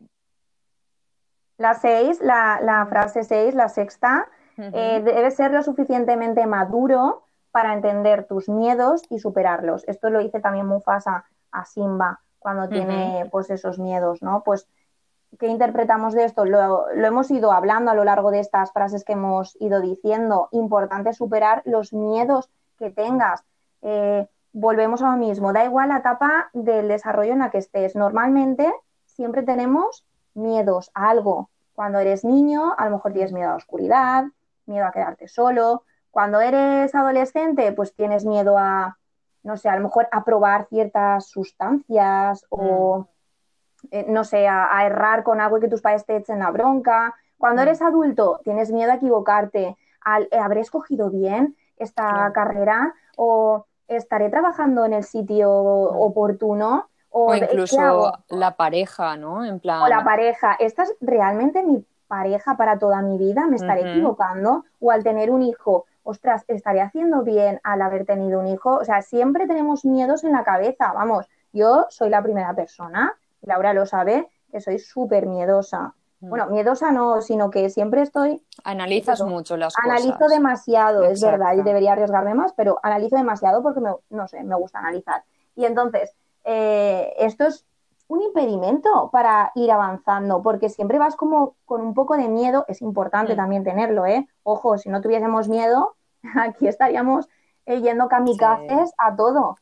La 1.60 1.76
seis, 1.76 2.20
la, 2.22 2.60
la 2.64 2.88
frase 2.88 3.24
seis, 3.24 3.54
la 3.54 3.70
sexta, 3.70 4.28
eh, 4.58 5.00
debe 5.04 5.30
ser 5.30 5.52
lo 5.52 5.62
suficientemente 5.62 6.48
maduro 6.48 7.24
para 7.54 7.74
entender 7.74 8.26
tus 8.26 8.50
miedos 8.50 9.04
y 9.12 9.20
superarlos. 9.20 9.84
Esto 9.88 10.10
lo 10.10 10.20
dice 10.20 10.40
también 10.40 10.66
Mufasa 10.66 11.26
a 11.52 11.66
Simba 11.66 12.20
cuando 12.40 12.68
tiene 12.68 13.30
pues 13.32 13.52
esos 13.52 13.78
miedos, 13.78 14.24
¿no? 14.24 14.42
Pues, 14.44 14.68
¿qué 15.40 15.48
interpretamos 15.48 16.16
de 16.16 16.26
esto? 16.26 16.46
Lo, 16.46 16.88
lo 16.94 17.08
hemos 17.08 17.30
ido 17.30 17.52
hablando 17.52 17.92
a 17.92 17.94
lo 17.94 18.04
largo 18.04 18.32
de 18.32 18.40
estas 18.40 18.74
frases 18.74 19.06
que 19.06 19.14
hemos 19.14 19.56
ido 19.62 19.82
diciendo. 19.82 20.50
Importante 20.52 21.14
superar 21.14 21.62
los 21.66 21.94
miedos 21.94 22.50
que 22.80 22.90
tengas. 22.90 23.46
Eh, 23.84 24.28
volvemos 24.52 25.04
a 25.04 25.12
lo 25.12 25.18
mismo, 25.18 25.54
da 25.54 25.64
igual 25.64 25.90
la 25.90 25.98
etapa 25.98 26.50
del 26.54 26.88
desarrollo 26.88 27.34
en 27.34 27.40
la 27.40 27.52
que 27.52 27.60
estés. 27.60 27.96
Normalmente 27.96 28.74
siempre 29.06 29.44
tenemos 29.44 30.04
miedos 30.34 30.90
a 30.96 31.12
algo. 31.12 31.52
Cuando 31.76 32.00
eres 32.00 32.26
niño, 32.26 32.74
a 32.76 32.86
lo 32.86 32.98
mejor 32.98 33.14
tienes 33.14 33.32
miedo 33.32 33.50
a 33.50 33.52
la 33.52 33.58
oscuridad, 33.58 34.26
miedo 34.66 34.88
a 34.88 34.92
quedarte 34.92 35.28
solo. 35.28 35.84
Cuando 36.14 36.42
eres 36.42 36.94
adolescente, 36.94 37.72
pues 37.72 37.96
tienes 37.96 38.24
miedo 38.24 38.56
a, 38.60 39.00
no 39.42 39.58
sé, 39.58 39.68
a 39.68 39.76
lo 39.76 39.82
mejor 39.82 40.08
a 40.12 40.24
probar 40.24 40.68
ciertas 40.70 41.26
sustancias 41.28 42.46
o, 42.50 43.08
eh, 43.90 44.06
no 44.08 44.24
sé, 44.24 44.48
a, 44.48 44.78
a 44.78 44.86
errar 44.86 45.24
con 45.24 45.42
algo 45.42 45.58
y 45.58 45.62
que 45.62 45.70
tus 45.70 45.82
padres 45.82 46.06
te 46.06 46.16
echen 46.18 46.38
la 46.38 46.52
bronca. 46.52 47.16
Cuando 47.40 47.64
Mm. 47.64 47.66
eres 47.66 47.82
adulto, 47.82 48.40
tienes 48.44 48.72
miedo 48.72 48.92
a 48.92 48.96
equivocarte, 48.96 49.76
al, 50.02 50.28
eh, 50.30 50.38
¿habré 50.38 50.62
escogido 50.62 51.10
bien 51.10 51.58
esta 51.78 52.32
carrera 52.32 52.94
o 53.18 53.66
estaré 53.88 54.30
trabajando 54.30 54.86
en 54.86 54.94
el 54.94 55.04
sitio 55.04 55.50
Mm. 55.50 55.98
oportuno? 56.00 56.90
O, 57.10 57.32
O 57.32 57.36
incluso 57.36 58.14
la 58.30 58.56
pareja, 58.56 59.18
¿no? 59.18 59.44
En 59.46 59.60
plan, 59.60 59.82
O 59.82 59.88
la 59.88 60.04
pareja, 60.04 60.54
¿esta 60.60 60.84
es 60.84 60.96
realmente 61.02 61.64
mi 61.64 61.84
pareja 62.08 62.56
para 62.56 62.78
toda 62.78 63.02
mi 63.02 63.18
vida? 63.18 63.48
¿Me 63.48 63.56
estaré 63.56 63.82
equivocando? 63.82 64.64
O 64.80 64.92
al 64.92 65.04
tener 65.04 65.32
un 65.32 65.42
hijo, 65.42 65.86
ostras, 66.04 66.44
¿estaré 66.48 66.82
haciendo 66.82 67.24
bien 67.24 67.60
al 67.64 67.82
haber 67.82 68.06
tenido 68.06 68.40
un 68.40 68.48
hijo? 68.48 68.76
O 68.76 68.86
sea, 68.86 69.02
siempre 69.02 69.48
tenemos 69.48 69.86
miedos 69.86 70.24
en 70.24 70.34
la 70.34 70.44
cabeza. 70.44 70.94
Vamos, 70.94 71.28
yo 71.52 71.86
soy 71.90 72.10
la 72.10 72.22
primera 72.22 72.54
persona, 72.54 73.18
Laura 73.42 73.74
lo 73.74 73.86
sabe, 73.86 74.30
que 74.52 74.62
soy 74.62 74.80
súper 74.80 75.26
miedosa. 75.26 75.94
Mm. 76.20 76.30
Bueno, 76.30 76.48
miedosa 76.48 76.92
no, 76.92 77.22
sino 77.22 77.50
que 77.50 77.70
siempre 77.70 78.02
estoy, 78.02 78.42
analizas 78.64 79.22
mucho 79.22 79.58
las 79.58 79.74
analizo 79.84 80.18
cosas. 80.18 80.38
demasiado, 80.38 81.04
es 81.04 81.22
verdad, 81.22 81.56
y 81.56 81.62
debería 81.62 81.94
arriesgarme 81.94 82.34
más, 82.34 82.54
pero 82.54 82.80
analizo 82.84 83.16
demasiado 83.16 83.62
porque 83.62 83.80
me, 83.80 83.92
no 84.10 84.28
sé, 84.28 84.44
me 84.44 84.56
gusta 84.56 84.80
analizar. 84.80 85.24
Y 85.56 85.66
entonces, 85.66 86.16
eh, 86.44 87.14
esto 87.18 87.46
es 87.46 87.66
un 88.08 88.22
impedimento 88.22 89.10
para 89.12 89.52
ir 89.56 89.72
avanzando, 89.72 90.42
porque 90.42 90.70
siempre 90.70 91.00
vas 91.00 91.16
como 91.16 91.56
con 91.66 91.82
un 91.82 91.94
poco 91.94 92.16
de 92.18 92.28
miedo, 92.28 92.66
es 92.68 92.82
importante 92.82 93.34
Mm. 93.34 93.38
también 93.38 93.64
tenerlo, 93.64 94.06
¿eh? 94.06 94.28
Ojo, 94.44 94.78
si 94.78 94.90
no 94.90 95.02
tuviésemos 95.02 95.50
miedo, 95.50 95.96
aquí 96.38 96.68
estaríamos 96.68 97.28
eh, 97.66 97.82
yendo 97.82 98.08
kamikazes 98.10 98.94
a 98.98 99.16
todo. 99.16 99.58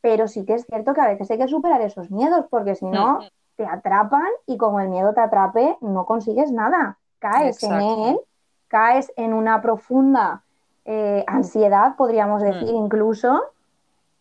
Pero 0.00 0.28
sí 0.28 0.44
que 0.44 0.54
es 0.54 0.66
cierto 0.66 0.92
que 0.92 1.00
a 1.00 1.08
veces 1.08 1.30
hay 1.30 1.38
que 1.38 1.48
superar 1.48 1.80
esos 1.80 2.10
miedos, 2.10 2.46
porque 2.50 2.74
si 2.74 2.84
no, 2.86 3.20
Mm. 3.20 3.26
te 3.56 3.66
atrapan 3.66 4.26
y 4.46 4.56
como 4.58 4.80
el 4.80 4.88
miedo 4.88 5.14
te 5.14 5.20
atrape, 5.20 5.78
no 5.80 6.04
consigues 6.06 6.50
nada. 6.52 6.98
Caes 7.20 7.62
en 7.62 7.80
él, 7.80 8.20
caes 8.68 9.12
en 9.16 9.32
una 9.32 9.62
profunda 9.62 10.44
eh, 10.84 11.24
ansiedad, 11.26 11.96
podríamos 11.96 12.42
decir 12.42 12.68
incluso, 12.74 13.40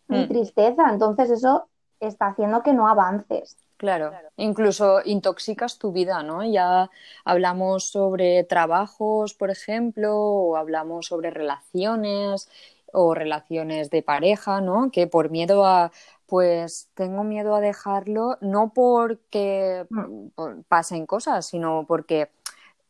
y 0.07 0.25
Mm. 0.25 0.27
tristeza. 0.27 0.89
Entonces 0.91 1.29
eso 1.31 1.67
está 2.07 2.27
haciendo 2.27 2.63
que 2.63 2.73
no 2.73 2.87
avances. 2.87 3.57
Claro, 3.77 4.13
incluso 4.37 5.01
intoxicas 5.03 5.77
tu 5.77 5.91
vida, 5.91 6.23
¿no? 6.23 6.43
Ya 6.45 6.89
hablamos 7.25 7.89
sobre 7.89 8.43
trabajos, 8.45 9.33
por 9.33 9.49
ejemplo, 9.49 10.15
o 10.15 10.55
hablamos 10.55 11.07
sobre 11.07 11.31
relaciones 11.31 12.49
o 12.93 13.13
relaciones 13.13 13.89
de 13.89 14.03
pareja, 14.03 14.61
¿no? 14.61 14.89
Que 14.91 15.07
por 15.07 15.31
miedo 15.31 15.65
a, 15.65 15.91
pues 16.27 16.87
tengo 16.93 17.23
miedo 17.23 17.55
a 17.55 17.59
dejarlo, 17.59 18.37
no 18.39 18.71
porque 18.73 19.85
Mm. 19.89 20.61
pasen 20.69 21.05
cosas, 21.05 21.45
sino 21.45 21.85
porque 21.85 22.29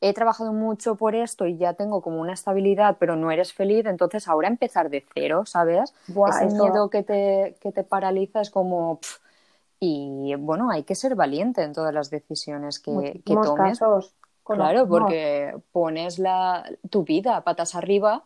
he 0.10 0.14
trabajado 0.14 0.52
mucho 0.54 0.96
por 0.96 1.16
esto 1.16 1.46
y 1.48 1.58
ya 1.58 1.74
tengo 1.74 2.02
como 2.02 2.20
una 2.20 2.34
estabilidad, 2.34 2.98
pero 3.00 3.16
no 3.16 3.32
eres 3.32 3.54
feliz, 3.54 3.86
entonces 3.86 4.28
ahora 4.28 4.48
empezar 4.50 4.90
de 4.90 5.06
cero, 5.14 5.44
¿sabes? 5.46 5.94
Buah, 6.08 6.30
Ese 6.30 6.46
eso- 6.48 6.64
miedo 6.64 6.90
que 6.90 7.04
te, 7.04 7.56
que 7.62 7.72
te 7.72 7.84
paraliza 7.84 8.42
es 8.42 8.50
como... 8.50 9.00
pf, 9.00 9.20
y 9.80 10.36
bueno, 10.36 10.70
hay 10.72 10.84
que 10.84 10.96
ser 10.96 11.16
valiente 11.16 11.62
en 11.62 11.74
todas 11.74 11.94
las 11.94 12.10
decisiones 12.10 12.80
que, 12.80 13.22
que 13.26 13.36
tomes. 13.36 13.80
casos 13.80 14.14
Claro, 14.46 14.82
conocemos. 14.82 14.90
porque 14.90 15.56
pones 15.72 16.20
la, 16.20 16.70
tu 16.90 17.04
vida 17.04 17.42
patas 17.44 17.76
arriba 17.76 18.24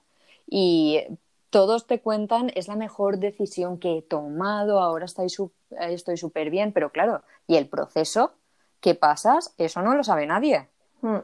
y 0.48 1.02
todos 1.50 1.88
te 1.88 2.00
cuentan 2.02 2.52
es 2.56 2.68
la 2.68 2.76
mejor 2.76 3.18
decisión 3.18 3.80
que 3.80 3.98
he 3.98 4.02
tomado, 4.02 4.80
ahora 4.80 5.06
estoy 5.06 6.18
súper 6.18 6.50
bien, 6.50 6.74
pero 6.74 6.92
claro, 6.92 7.24
y 7.48 7.56
el 7.56 7.68
proceso 7.68 8.34
que 8.80 8.94
pasas, 8.96 9.54
eso 9.58 9.82
no 9.82 9.96
lo 9.96 10.04
sabe 10.04 10.26
nadie, 10.28 10.70
Mm. 11.02 11.18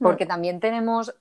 Porque 0.00 0.26
también 0.26 0.60
tenemos, 0.60 1.14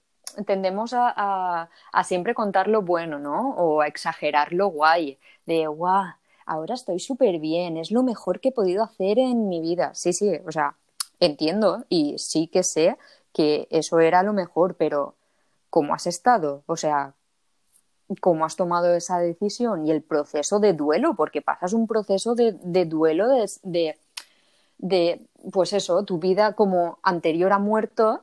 tendemos 0.46 0.94
a, 0.94 1.14
a- 1.16 1.70
a 1.92 2.04
siempre 2.04 2.34
contar 2.34 2.68
lo 2.68 2.82
bueno, 2.82 3.20
¿no? 3.20 3.52
O 3.56 3.82
a 3.82 3.88
exagerar 3.88 4.54
lo 4.54 4.68
guay, 4.68 5.18
de 5.46 5.68
guau, 5.68 6.06
ahora 6.46 6.76
estoy 6.76 7.00
súper 7.00 7.40
bien, 7.40 7.78
es 7.78 7.92
lo 7.92 8.04
mejor 8.04 8.40
que 8.40 8.50
he 8.50 8.52
podido 8.52 8.84
hacer 8.84 9.20
en 9.20 9.50
mi 9.50 9.62
vida. 9.62 9.94
Sí, 9.94 10.14
sí, 10.14 10.32
o 10.46 10.52
sea, 10.52 10.76
entiendo 11.20 11.86
y 11.90 12.18
sí 12.20 12.48
que 12.48 12.64
sé 12.64 12.98
que 13.34 13.68
eso 13.72 14.00
era 14.00 14.24
lo 14.24 14.34
mejor, 14.34 14.76
pero 14.76 15.16
¿cómo 15.70 15.94
has 15.94 16.08
estado? 16.08 16.64
O 16.68 16.76
sea, 16.78 17.14
¿cómo 18.22 18.46
has 18.46 18.56
tomado 18.56 18.94
esa 18.94 19.20
decisión? 19.20 19.86
Y 19.86 19.92
el 19.92 20.02
proceso 20.02 20.60
de 20.60 20.74
duelo, 20.74 21.16
porque 21.16 21.42
pasas 21.42 21.74
un 21.74 21.88
proceso 21.88 22.36
de, 22.36 22.54
duelo 22.86 23.28
de, 23.28 23.46
de, 23.64 23.98
de, 24.78 25.22
pues 25.52 25.74
eso, 25.74 26.04
tu 26.04 26.20
vida 26.20 26.54
como 26.54 27.00
anterior 27.04 27.52
ha 27.52 27.60
muerto 27.60 28.22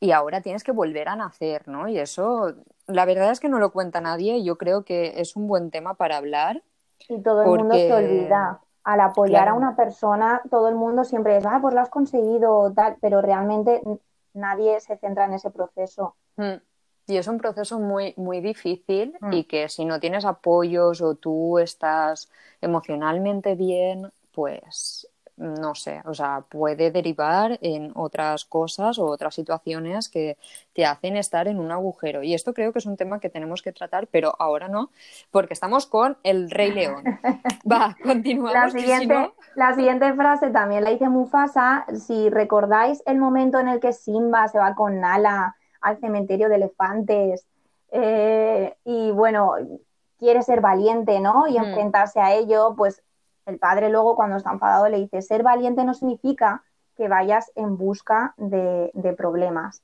y 0.00 0.12
ahora 0.12 0.40
tienes 0.40 0.64
que 0.64 0.72
volver 0.72 1.08
a 1.08 1.16
nacer, 1.16 1.68
¿no? 1.68 1.86
Y 1.88 1.98
eso, 1.98 2.54
la 2.86 3.04
verdad 3.04 3.30
es 3.30 3.38
que 3.40 3.48
no 3.50 3.58
lo 3.58 3.70
cuenta 3.70 4.00
nadie 4.00 4.38
y 4.38 4.44
yo 4.44 4.56
creo 4.56 4.84
que 4.84 5.20
es 5.20 5.36
un 5.36 5.46
buen 5.46 5.70
tema 5.70 5.94
para 5.94 6.16
hablar. 6.16 6.62
Y 7.08 7.20
todo 7.20 7.42
el 7.42 7.48
mundo 7.48 7.74
se 7.74 7.92
olvida. 7.92 8.60
Al 8.82 9.00
apoyar 9.00 9.42
Claro. 9.42 9.50
a 9.56 9.58
una 9.58 9.76
persona, 9.76 10.40
todo 10.50 10.68
el 10.68 10.74
mundo 10.74 11.04
siempre 11.04 11.36
es, 11.36 11.44
ah, 11.44 11.58
pues 11.60 11.74
lo 11.74 11.80
has 11.80 11.90
conseguido, 11.90 12.72
tal, 12.74 12.96
pero 13.00 13.20
realmente 13.20 13.82
nadie 14.32 14.80
se 14.80 14.96
centra 14.96 15.26
en 15.26 15.34
ese 15.34 15.50
proceso. 15.50 16.16
Mm. 16.36 16.54
Y 17.06 17.16
es 17.18 17.28
un 17.28 17.36
proceso 17.38 17.78
muy, 17.78 18.14
muy 18.16 18.40
difícil 18.40 19.16
Mm. 19.20 19.32
y 19.34 19.44
que 19.44 19.68
si 19.68 19.84
no 19.84 20.00
tienes 20.00 20.24
apoyos 20.24 21.02
o 21.02 21.14
tú 21.14 21.58
estás 21.58 22.30
emocionalmente 22.62 23.54
bien, 23.54 24.10
pues 24.32 25.06
no 25.40 25.74
sé, 25.74 26.02
o 26.04 26.12
sea, 26.12 26.44
puede 26.48 26.90
derivar 26.90 27.58
en 27.62 27.92
otras 27.94 28.44
cosas 28.44 28.98
o 28.98 29.06
otras 29.06 29.34
situaciones 29.34 30.08
que 30.10 30.36
te 30.74 30.84
hacen 30.84 31.16
estar 31.16 31.48
en 31.48 31.58
un 31.58 31.72
agujero. 31.72 32.22
Y 32.22 32.34
esto 32.34 32.52
creo 32.52 32.72
que 32.72 32.78
es 32.78 32.86
un 32.86 32.96
tema 32.98 33.20
que 33.20 33.30
tenemos 33.30 33.62
que 33.62 33.72
tratar, 33.72 34.06
pero 34.06 34.34
ahora 34.38 34.68
no, 34.68 34.90
porque 35.30 35.54
estamos 35.54 35.86
con 35.86 36.18
el 36.24 36.50
Rey 36.50 36.72
León. 36.72 37.04
Va, 37.70 37.96
continuamos. 38.02 38.52
La 38.52 38.70
si 38.70 38.80
siguiente, 38.80 39.14
no- 39.14 39.32
la 39.54 39.74
siguiente 39.74 40.12
frase 40.12 40.50
también 40.50 40.84
la 40.84 40.90
dice 40.90 41.08
Mufasa. 41.08 41.86
Si 42.06 42.28
recordáis 42.28 43.02
el 43.06 43.16
momento 43.18 43.58
en 43.58 43.68
el 43.68 43.80
que 43.80 43.92
Simba 43.94 44.46
se 44.48 44.58
va 44.58 44.74
con 44.74 45.00
Nala 45.00 45.56
al 45.80 45.98
cementerio 46.00 46.50
de 46.50 46.56
elefantes 46.56 47.46
eh, 47.92 48.76
y 48.84 49.10
bueno, 49.10 49.54
quiere 50.18 50.42
ser 50.42 50.60
valiente, 50.60 51.18
¿no? 51.20 51.46
Y 51.48 51.58
Mm. 51.58 51.64
enfrentarse 51.64 52.20
a 52.20 52.34
ello, 52.34 52.74
pues 52.76 53.02
el 53.50 53.58
padre 53.58 53.90
luego 53.90 54.16
cuando 54.16 54.36
está 54.36 54.52
enfadado 54.52 54.88
le 54.88 54.98
dice, 54.98 55.20
ser 55.22 55.42
valiente 55.42 55.84
no 55.84 55.92
significa 55.94 56.62
que 56.96 57.08
vayas 57.08 57.50
en 57.54 57.76
busca 57.76 58.34
de, 58.36 58.90
de 58.94 59.12
problemas. 59.12 59.82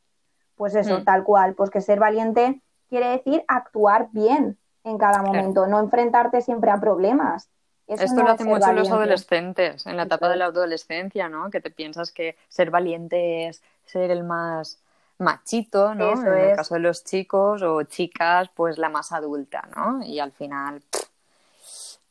Pues 0.57 0.75
eso, 0.75 1.01
Mm. 1.01 1.05
tal 1.05 1.25
cual, 1.25 1.55
pues 1.55 1.71
que 1.71 1.81
ser 1.81 1.99
valiente 2.01 2.63
quiere 2.89 3.09
decir 3.11 3.45
actuar 3.49 4.09
bien 4.13 4.59
en 4.85 4.99
cada 4.99 5.19
Claro. 5.21 5.33
momento, 5.33 5.67
no 5.67 5.81
enfrentarte 5.81 6.41
siempre 6.41 6.71
a 6.71 6.81
problemas. 6.81 7.49
Eso 7.89 8.05
Esto 8.05 8.17
no 8.17 8.23
lo 8.25 8.31
hacen 8.33 8.47
mucho 8.49 8.73
los 8.73 8.91
adolescentes, 8.91 9.87
en 9.87 9.97
la 9.97 10.05
etapa 10.05 10.29
de 10.29 10.37
la 10.37 10.47
es. 10.47 10.51
adolescencia, 10.53 11.29
¿no? 11.29 11.51
Que 11.51 11.61
te 11.61 11.71
piensas 11.71 12.11
que 12.13 12.37
ser 12.49 12.71
valiente 12.71 13.49
es 13.49 13.63
ser 13.85 14.11
el 14.11 14.25
más 14.25 14.79
machito, 15.19 15.95
¿no? 15.95 16.13
Eso 16.13 16.27
en 16.27 16.33
el 16.39 16.51
es. 16.51 16.57
caso 16.57 16.75
de 16.75 16.81
los 16.81 17.05
chicos 17.05 17.63
o 17.63 17.83
chicas, 17.85 18.51
pues 18.55 18.77
la 18.79 18.89
más 18.89 19.13
adulta, 19.13 19.69
¿no? 19.75 20.03
Y 20.03 20.19
al 20.21 20.33
final, 20.33 20.83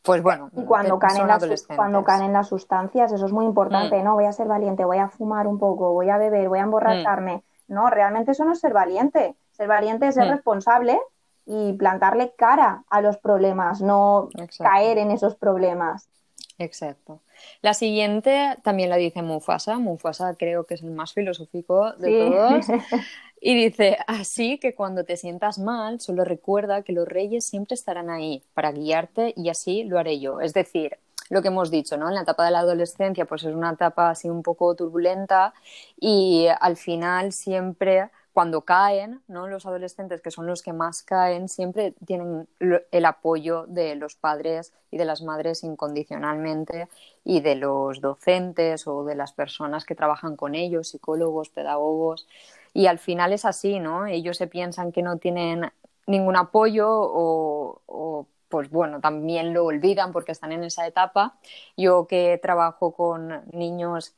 pues 0.06 0.22
bueno, 0.24 0.50
Y 0.56 0.64
cuando 0.66 1.00
caen, 1.00 1.28
las, 1.28 1.38
adolescentes. 1.38 1.76
cuando 1.78 2.04
caen 2.04 2.24
en 2.24 2.34
las 2.34 2.48
sustancias, 2.48 3.12
eso 3.12 3.26
es 3.26 3.32
muy 3.34 3.46
importante, 3.46 4.02
¿no? 4.04 4.14
Voy 4.14 4.26
a 4.26 4.32
ser 4.32 4.48
valiente, 4.48 4.86
voy 4.86 4.98
a 5.00 5.10
fumar 5.10 5.48
un 5.48 5.58
poco, 5.60 5.94
voy 5.94 6.10
a 6.10 6.18
beber, 6.18 6.48
voy 6.50 6.60
a 6.60 6.64
emborracharme. 6.64 7.44
No, 7.68 7.90
realmente 7.90 8.32
eso 8.32 8.46
no 8.46 8.54
es 8.54 8.60
ser 8.60 8.74
valiente. 8.74 9.36
Ser 9.52 9.68
valiente 9.68 10.08
es 10.08 10.16
ser 10.16 10.28
Mm. 10.28 10.32
responsable 10.32 11.00
y 11.46 11.74
plantarle 11.74 12.34
cara 12.38 12.84
a 12.90 13.02
los 13.02 13.18
problemas, 13.18 13.82
no 13.82 14.30
Exacto. 14.38 14.64
caer 14.72 14.98
en 15.00 15.12
esos 15.12 15.36
problemas. 15.36 16.08
Exacto. 16.58 17.20
La 17.62 17.74
siguiente 17.74 18.56
también 18.64 18.90
la 18.90 18.96
dice 18.96 19.22
Mufasa. 19.22 19.78
Mufasa 19.78 20.36
creo 20.36 20.64
que 20.66 20.76
es 20.76 20.84
el 20.84 20.92
más 20.92 21.12
filosófico 21.14 21.92
de 21.94 22.08
Sí. 22.08 22.32
todos. 22.32 22.66
Y 23.48 23.54
dice, 23.54 24.00
así 24.08 24.58
que 24.58 24.74
cuando 24.74 25.04
te 25.04 25.18
sientas 25.18 25.60
mal, 25.60 26.00
solo 26.00 26.26
recuerda 26.26 26.82
que 26.82 26.94
los 26.94 27.08
reyes 27.08 27.46
siempre 27.46 27.76
estarán 27.76 28.10
ahí 28.10 28.42
para 28.56 28.72
guiarte 28.72 29.36
y 29.38 29.50
así 29.50 29.84
lo 29.84 30.00
haré 30.00 30.20
yo. 30.20 30.42
Es 30.42 30.56
decir, 30.56 30.98
lo 31.30 31.44
que 31.44 31.50
hemos 31.50 31.70
dicho, 31.70 31.96
¿no? 31.96 32.08
En 32.08 32.16
la 32.16 32.22
etapa 32.22 32.44
de 32.44 32.50
la 32.50 32.62
adolescencia, 32.62 33.26
pues 33.26 33.44
es 33.44 33.54
una 33.54 33.74
etapa 33.74 34.10
así 34.10 34.32
un 34.32 34.42
poco 34.42 34.74
turbulenta 34.74 35.54
y 36.00 36.48
al 36.60 36.76
final 36.76 37.34
siempre 37.34 38.10
cuando 38.34 38.62
caen, 38.62 39.22
¿no? 39.28 39.48
Los 39.48 39.68
adolescentes, 39.68 40.22
que 40.22 40.32
son 40.32 40.48
los 40.48 40.64
que 40.64 40.74
más 40.74 41.04
caen, 41.04 41.48
siempre 41.48 41.94
tienen 42.04 42.48
el 42.60 43.06
apoyo 43.06 43.68
de 43.68 43.94
los 43.94 44.16
padres 44.16 44.74
y 44.90 44.98
de 44.98 45.06
las 45.06 45.22
madres 45.22 45.64
incondicionalmente 45.64 46.90
y 47.24 47.42
de 47.42 47.54
los 47.56 48.02
docentes 48.02 48.88
o 48.88 49.06
de 49.06 49.14
las 49.14 49.34
personas 49.34 49.86
que 49.86 49.94
trabajan 49.94 50.36
con 50.36 50.56
ellos, 50.56 50.90
psicólogos, 50.90 51.50
pedagogos. 51.50 52.28
Y 52.76 52.88
al 52.88 53.00
final 53.00 53.34
es 53.34 53.46
así, 53.46 53.80
¿no? 53.80 54.06
Ellos 54.08 54.38
se 54.38 54.48
piensan 54.48 54.92
que 54.94 55.02
no 55.02 55.18
tienen 55.18 55.72
ningún 56.08 56.36
apoyo 56.38 56.90
o, 56.92 57.82
o, 57.88 58.28
pues 58.50 58.70
bueno, 58.70 59.02
también 59.02 59.54
lo 59.54 59.66
olvidan 59.66 60.12
porque 60.14 60.34
están 60.34 60.52
en 60.54 60.64
esa 60.66 60.86
etapa. 60.88 61.40
Yo 61.78 62.08
que 62.08 62.38
trabajo 62.42 62.94
con 62.94 63.44
niños 63.54 64.16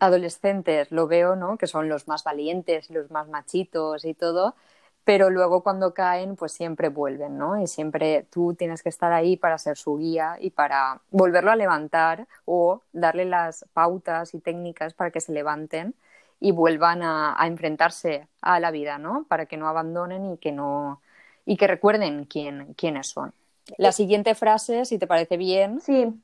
adolescentes 0.00 0.90
lo 0.92 1.06
veo, 1.08 1.36
¿no? 1.36 1.56
Que 1.58 1.68
son 1.68 1.88
los 1.88 2.08
más 2.08 2.24
valientes, 2.24 2.90
los 2.90 3.10
más 3.12 3.28
machitos 3.28 4.04
y 4.04 4.14
todo. 4.14 4.56
pero 5.04 5.30
luego 5.30 5.62
cuando 5.62 5.94
caen, 5.94 6.36
pues 6.36 6.52
siempre 6.52 6.88
vuelven, 6.88 7.38
¿no? 7.38 7.60
Y 7.60 7.66
siempre 7.66 8.26
tú 8.30 8.54
tienes 8.54 8.82
que 8.82 8.88
estar 8.90 9.12
ahí 9.12 9.36
para 9.36 9.58
ser 9.58 9.76
su 9.76 9.96
guía 9.98 10.36
y 10.40 10.50
para 10.50 11.02
volverlo 11.10 11.50
a 11.50 11.56
levantar 11.56 12.28
o 12.44 12.82
darle 12.92 13.24
las 13.24 13.64
pautas 13.72 14.34
y 14.34 14.40
técnicas 14.40 14.94
para 14.94 15.10
que 15.10 15.20
se 15.20 15.32
levanten 15.32 15.94
y 16.40 16.52
vuelvan 16.52 17.02
a, 17.02 17.40
a 17.40 17.46
enfrentarse 17.46 18.28
a 18.42 18.60
la 18.60 18.70
vida, 18.70 18.98
¿no? 18.98 19.24
Para 19.28 19.46
que 19.46 19.56
no 19.56 19.68
abandonen 19.68 20.26
y 20.26 20.38
que 20.38 20.52
no 20.52 21.00
y 21.46 21.56
que 21.56 21.66
recuerden 21.66 22.24
quién, 22.26 22.74
quiénes 22.74 23.08
son. 23.08 23.32
La 23.78 23.92
siguiente 23.92 24.34
frase, 24.34 24.84
si 24.84 24.98
te 24.98 25.06
parece 25.06 25.36
bien. 25.36 25.80
Sí, 25.80 26.22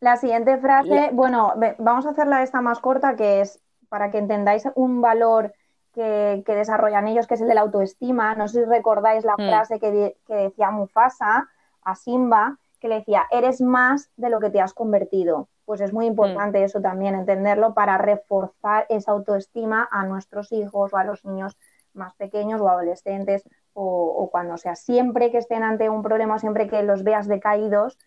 la 0.00 0.16
siguiente 0.16 0.58
frase, 0.58 1.10
bueno, 1.12 1.54
vamos 1.78 2.06
a 2.06 2.10
hacerla 2.10 2.42
esta 2.42 2.60
más 2.60 2.80
corta, 2.80 3.16
que 3.16 3.40
es 3.40 3.60
para 3.88 4.10
que 4.10 4.18
entendáis 4.18 4.64
un 4.74 5.00
valor 5.00 5.54
que, 5.92 6.42
que 6.46 6.54
desarrollan 6.54 7.08
ellos, 7.08 7.26
que 7.26 7.34
es 7.34 7.40
el 7.40 7.48
de 7.48 7.54
la 7.54 7.62
autoestima. 7.62 8.34
No 8.34 8.48
sé 8.48 8.60
si 8.64 8.70
recordáis 8.70 9.24
la 9.24 9.36
Mm. 9.38 9.46
frase 9.46 9.78
que, 9.80 9.90
de- 9.92 10.18
que 10.26 10.34
decía 10.34 10.70
Mufasa 10.70 11.48
a 11.82 11.94
Simba, 11.94 12.58
que 12.84 12.88
le 12.88 12.96
decía, 12.96 13.24
eres 13.30 13.62
más 13.62 14.10
de 14.18 14.28
lo 14.28 14.40
que 14.40 14.50
te 14.50 14.60
has 14.60 14.74
convertido. 14.74 15.48
Pues 15.64 15.80
es 15.80 15.94
muy 15.94 16.04
importante 16.04 16.62
eso 16.62 16.82
también, 16.82 17.14
entenderlo 17.14 17.72
para 17.72 17.96
reforzar 17.96 18.84
esa 18.90 19.12
autoestima 19.12 19.88
a 19.90 20.04
nuestros 20.04 20.52
hijos 20.52 20.92
o 20.92 20.96
a 20.98 21.04
los 21.04 21.24
niños 21.24 21.56
más 21.94 22.12
pequeños 22.16 22.60
o 22.60 22.68
adolescentes 22.68 23.42
o, 23.72 23.86
o 23.86 24.30
cuando 24.30 24.58
sea. 24.58 24.76
Siempre 24.76 25.30
que 25.30 25.38
estén 25.38 25.62
ante 25.62 25.88
un 25.88 26.02
problema, 26.02 26.38
siempre 26.38 26.68
que 26.68 26.82
los 26.82 27.04
veas 27.04 27.26
decaídos, 27.26 27.98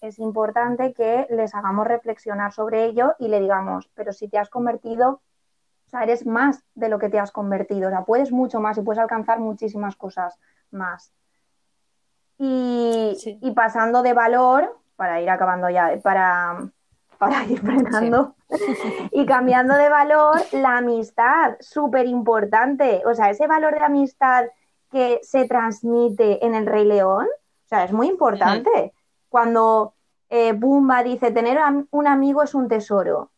es 0.00 0.18
importante 0.18 0.94
que 0.94 1.26
les 1.28 1.54
hagamos 1.54 1.86
reflexionar 1.86 2.54
sobre 2.54 2.86
ello 2.86 3.12
y 3.18 3.28
le 3.28 3.38
digamos, 3.38 3.90
pero 3.94 4.14
si 4.14 4.28
te 4.28 4.38
has 4.38 4.48
convertido, 4.48 5.20
o 5.88 5.90
sea, 5.90 6.04
eres 6.04 6.24
más 6.24 6.64
de 6.74 6.88
lo 6.88 6.98
que 6.98 7.10
te 7.10 7.18
has 7.18 7.32
convertido, 7.32 7.88
o 7.88 7.90
sea, 7.90 8.06
puedes 8.06 8.32
mucho 8.32 8.60
más 8.60 8.78
y 8.78 8.80
puedes 8.80 8.98
alcanzar 8.98 9.40
muchísimas 9.40 9.94
cosas 9.94 10.38
más. 10.70 11.12
Y, 12.44 13.14
Sí. 13.20 13.38
y 13.40 13.52
pasando 13.52 14.02
de 14.02 14.14
valor, 14.14 14.76
para 14.96 15.20
ir 15.20 15.30
acabando 15.30 15.70
ya, 15.70 15.96
para, 16.02 16.58
para 17.18 17.44
ir 17.44 17.60
frenando, 17.60 18.34
y 19.12 19.24
cambiando 19.26 19.74
de 19.74 19.88
valor, 19.88 20.40
la 20.50 20.78
amistad, 20.78 21.54
súper 21.60 22.06
importante, 22.06 23.00
o 23.06 23.14
sea, 23.14 23.30
ese 23.30 23.46
valor 23.46 23.74
de 23.78 23.84
amistad 23.84 24.46
que 24.90 25.20
se 25.22 25.46
transmite 25.46 26.44
en 26.44 26.56
el 26.56 26.66
Rey 26.66 26.84
León, 26.84 27.26
o 27.26 27.68
sea, 27.68 27.84
es 27.84 27.92
muy 27.92 28.08
importante. 28.08 28.92
Cuando 29.28 29.94
eh, 30.28 30.52
Bumba 30.52 31.04
dice 31.04 31.30
tener 31.30 31.58
un 31.90 32.06
amigo 32.08 32.42
es 32.42 32.54
un 32.54 32.66
tesoro, 32.68 33.30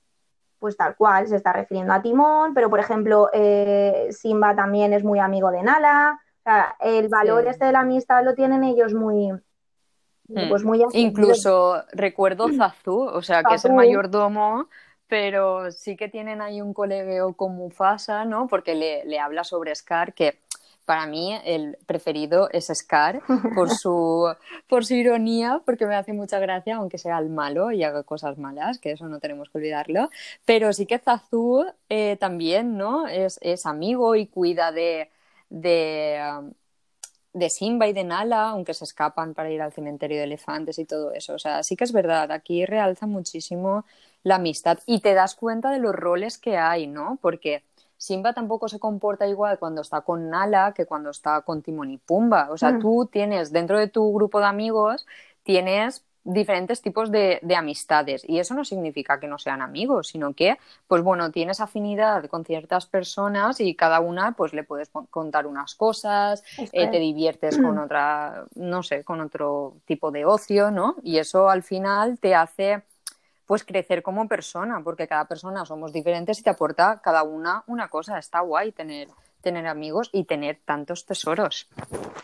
pues 0.59 0.79
tal 0.79 0.97
cual, 0.97 1.29
se 1.29 1.37
está 1.37 1.53
refiriendo 1.53 1.93
a 1.93 2.01
Timón, 2.01 2.55
pero 2.55 2.71
por 2.71 2.81
ejemplo, 2.81 3.29
eh, 3.35 4.09
Simba 4.11 4.57
también 4.57 4.95
es 4.95 5.05
muy 5.05 5.19
amigo 5.19 5.51
de 5.51 5.63
Nala, 5.63 6.19
o 6.45 6.51
sea, 6.51 6.77
el 6.81 7.09
valor 7.09 7.45
Sí. 7.45 7.49
este 7.51 7.65
de 7.65 7.73
la 7.73 7.81
amistad 7.81 8.23
lo 8.23 8.35
tienen 8.35 8.65
ellos 8.65 8.93
muy, 8.93 9.33
Mm. 10.29 10.49
pues 10.49 10.65
muy. 10.65 10.83
Incluso 10.93 11.83
recuerdo 11.93 12.49
Zazu, 12.57 12.99
o 12.99 13.23
sea, 13.23 13.43
que 13.43 13.55
es 13.55 13.65
el 13.65 13.73
mayordomo, 13.73 14.69
pero 15.07 15.71
sí 15.71 15.97
que 15.97 16.09
tienen 16.09 16.41
ahí 16.41 16.61
un 16.61 16.73
colegueo 16.75 17.35
con 17.35 17.55
Mufasa, 17.57 18.25
¿no? 18.25 18.47
Porque 18.47 18.75
le, 18.75 19.05
le 19.05 19.19
habla 19.19 19.45
sobre 19.45 19.75
Scar, 19.75 20.15
que 20.15 20.39
para 20.87 21.07
mí 21.07 21.39
el 21.45 21.79
preferido 21.87 22.49
es 22.53 22.71
Scar 22.75 23.23
por 23.55 23.71
su, 23.71 24.35
por 24.67 24.85
su 24.85 24.95
ironía, 24.95 25.63
porque 25.65 25.87
me 25.87 25.95
hace 25.97 26.13
mucha 26.13 26.39
gracia, 26.39 26.77
aunque 26.77 26.99
sea 26.99 27.19
el 27.19 27.31
malo 27.31 27.71
y 27.71 27.85
haga 27.85 28.03
cosas 28.03 28.37
malas, 28.39 28.79
que 28.79 28.93
eso 28.93 29.09
no 29.09 29.19
tenemos 29.19 29.49
que 29.51 29.59
olvidarlo. 29.59 30.11
Pero 30.45 30.73
sí 30.75 30.85
que 30.87 30.99
Zazu 30.99 31.65
eh, 31.89 32.17
también, 32.19 32.77
¿no? 32.77 33.07
Es, 33.07 33.39
es 33.43 33.65
amigo 33.67 34.15
y 34.15 34.27
cuida 34.27 34.73
de, 34.73 35.11
de, 35.51 36.21
um, 36.39 36.53
de 37.33 37.51
Simba 37.51 37.87
y 37.89 37.93
de 37.93 38.05
Nala, 38.05 38.51
aunque 38.51 38.75
se 38.75 38.85
escapan 38.85 39.35
para 39.35 39.51
ir 39.51 39.61
al 39.63 39.73
cementerio 39.73 40.19
de 40.19 40.25
elefantes 40.25 40.79
y 40.79 40.85
todo 40.85 41.13
eso. 41.13 41.35
O 41.35 41.39
sea, 41.39 41.63
sí 41.63 41.77
que 41.77 41.85
es 41.85 41.93
verdad, 41.93 42.31
aquí 42.33 42.65
realza 42.67 43.07
muchísimo 43.07 43.85
la 44.23 44.37
amistad 44.37 44.79
y 44.87 45.01
te 45.01 45.15
das 45.15 45.35
cuenta 45.35 45.71
de 45.71 45.79
los 45.81 45.95
roles 45.95 46.39
que 46.39 46.57
hay, 46.57 46.87
¿no? 46.87 47.19
Porque 47.21 47.63
Simba 47.97 48.33
tampoco 48.35 48.69
se 48.69 48.79
comporta 48.79 49.27
igual 49.27 49.59
cuando 49.59 49.83
está 49.83 50.03
con 50.03 50.31
Nala 50.31 50.73
que 50.75 50.87
cuando 50.87 51.11
está 51.11 51.41
con 51.43 51.63
Timón 51.63 51.91
y 51.91 51.99
Pumba. 51.99 52.51
O 52.51 52.59
sea, 52.59 52.73
Mm. 52.73 52.81
tú 52.81 53.09
tienes 53.11 53.53
dentro 53.53 53.79
de 53.79 53.89
tu 53.89 54.13
grupo 54.15 54.41
de 54.41 54.47
amigos, 54.47 55.07
tienes 55.43 56.05
diferentes 56.25 56.81
tipos 56.81 57.11
de, 57.11 57.39
de 57.43 57.55
amistades 57.55 58.25
y 58.27 58.39
eso 58.39 58.55
no 58.55 58.65
significa 58.65 59.21
que 59.21 59.29
no 59.29 59.39
sean 59.39 59.61
amigos, 59.61 60.09
sino 60.09 60.33
que, 60.33 60.59
pues 60.89 61.03
bueno, 61.03 61.31
tienes 61.31 61.61
afinidad 61.61 62.25
con 62.27 62.45
ciertas 62.45 62.87
personas 62.87 63.61
y 63.61 63.75
cada 63.75 64.01
una, 64.01 64.33
pues 64.33 64.55
le 64.55 64.65
puedes 64.65 64.91
contar 65.11 65.47
unas 65.47 65.75
cosas, 65.75 66.43
eh, 66.59 66.89
te 66.89 66.97
es. 66.97 67.01
diviertes 67.01 67.59
con 67.59 67.79
otra, 67.79 68.45
no 68.55 68.83
sé, 68.83 69.05
con 69.05 69.21
otro 69.21 69.75
tipo 69.85 70.11
de 70.11 70.25
ocio, 70.25 70.71
¿no? 70.71 70.97
Y 71.03 71.19
eso 71.19 71.51
al 71.51 71.63
final 71.63 72.19
te 72.19 72.35
hace 72.35 72.83
pues 73.47 73.63
crecer 73.63 74.03
como 74.03 74.27
persona, 74.27 74.81
porque 74.83 75.07
cada 75.07 75.27
persona 75.27 75.67
somos 75.67 75.93
diferentes 75.93 76.39
y 76.41 76.43
te 76.43 76.51
aporta 76.51 77.01
cada 77.03 77.23
una 77.23 77.63
una 77.67 77.89
cosa. 77.89 78.19
Está 78.19 78.41
guay 78.41 78.73
tener, 78.73 79.09
tener 79.43 79.67
amigos 79.67 80.09
y 80.13 80.25
tener 80.25 80.59
tantos 80.65 81.05
tesoros. 81.05 81.69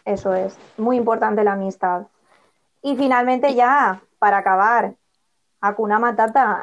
Eso 0.07 0.35
es, 0.35 0.57
muy 0.79 0.97
importante 0.97 1.45
la 1.45 1.53
amistad. 1.53 2.07
Y 2.83 2.97
finalmente 2.97 3.55
ya, 3.55 4.03
para 4.19 4.39
acabar, 4.39 4.95
Hakuna 5.61 5.99
Matata, 5.99 6.63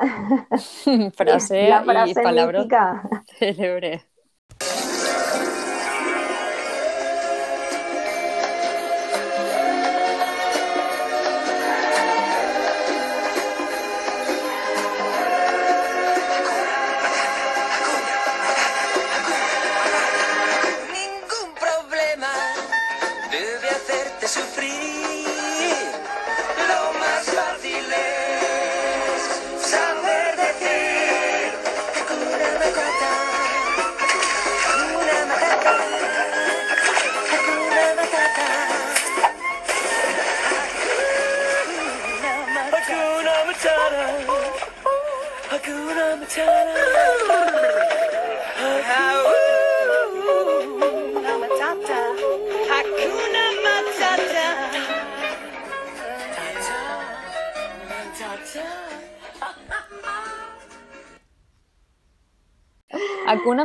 frase, 1.15 1.69
la 1.69 1.83
frase 1.83 2.21
y 2.21 2.23
palabras 2.23 2.61
mítica. 2.63 3.03
célebre. 3.37 4.03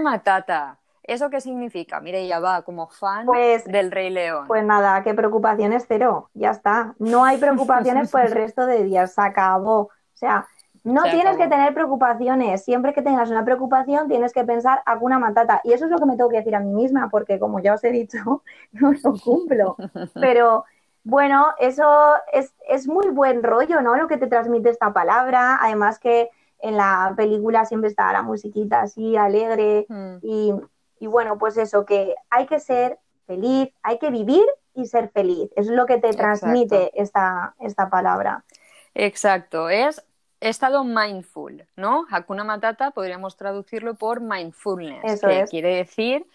Matata. 0.03 0.79
¿Eso 1.05 1.31
qué 1.31 1.41
significa? 1.41 2.01
Mire, 2.01 2.27
ya 2.29 2.39
va 2.39 2.63
como 2.63 2.89
fan 2.89 3.27
Pues- 3.27 3.65
del 3.65 3.91
Rey 3.91 4.11
León. 4.11 4.47
Pues 4.47 4.65
nada, 4.65 5.03
qué 5.03 5.15
preocupaciones 5.15 5.85
cero, 5.89 6.31
ya 6.35 6.51
está. 6.51 6.95
No 6.99 7.25
hay 7.25 7.39
preocupaciones 7.39 8.11
por 8.11 8.21
el 8.21 8.31
resto 8.33 8.67
de 8.67 8.85
días, 8.85 9.15
se 9.15 9.21
acabó. 9.21 9.81
O 9.81 9.91
sea, 10.15 10.47
no 10.85 11.03
Se 11.03 11.11
tienes 11.11 11.27
acabó. 11.35 11.39
que 11.39 11.49
tener 11.49 11.75
preocupaciones. 11.75 12.65
Siempre 12.65 12.93
que 12.93 13.03
tengas 13.03 13.31
una 13.31 13.45
preocupación, 13.45 14.09
tienes 14.09 14.33
que 14.33 14.45
pensar 14.45 14.83
Hakuna 14.87 15.19
Matata. 15.19 15.61
Y 15.65 15.73
eso 15.73 15.87
es 15.87 15.91
lo 15.91 15.99
que 15.99 16.07
me 16.07 16.17
tengo 16.17 16.29
que 16.31 16.37
decir 16.39 16.55
a 16.55 16.61
mí 16.61 16.73
misma, 16.73 17.09
porque 17.11 17.39
como 17.41 17.59
ya 17.61 17.75
os 17.75 17.83
he 17.85 17.91
dicho, 17.91 18.43
no 18.73 18.93
lo 18.93 19.15
cumplo. 19.25 19.77
Pero 20.15 20.65
bueno, 21.05 21.47
eso 21.59 22.15
es, 22.33 22.55
es 22.69 22.87
muy 22.87 23.09
buen 23.09 23.43
rollo, 23.43 23.81
¿no? 23.81 23.97
Lo 23.97 24.07
que 24.07 24.19
te 24.19 24.29
transmite 24.29 24.71
esta 24.71 24.93
palabra. 24.93 25.59
Además 25.61 25.99
que 25.99 26.31
en 26.63 26.77
la 26.77 27.13
película 27.17 27.65
siempre 27.65 27.91
está 27.91 28.13
la 28.13 28.23
musiquita 28.23 28.83
así, 28.83 29.17
alegre. 29.17 29.87
Mm. 29.89 30.17
Y, 30.23 30.53
y 31.01 31.07
bueno, 31.07 31.39
pues 31.39 31.57
eso, 31.59 31.85
que 31.85 32.15
hay 32.31 32.47
que 32.47 32.61
ser 32.61 32.99
feliz, 33.27 33.69
hay 33.83 33.99
que 33.99 34.11
vivir 34.11 34.45
y 34.75 34.87
ser 34.87 35.11
feliz. 35.11 35.51
Es 35.57 35.67
lo 35.67 35.85
que 35.87 35.99
te 35.99 36.09
Exacto. 36.09 36.23
transmite 36.23 36.91
esta, 37.01 37.55
esta 37.61 37.91
palabra. 37.91 38.45
Exacto, 38.95 39.69
es 39.69 40.05
estado 40.41 40.85
mindful, 40.85 41.67
¿no? 41.77 42.07
Hakuna 42.11 42.45
Matata 42.45 42.91
podríamos 42.91 43.37
traducirlo 43.37 43.95
por 43.95 44.21
mindfulness, 44.21 45.01
Eso 45.05 45.29
que 45.29 45.41
es. 45.43 45.51
quiere 45.51 45.77
decir, 45.77 46.27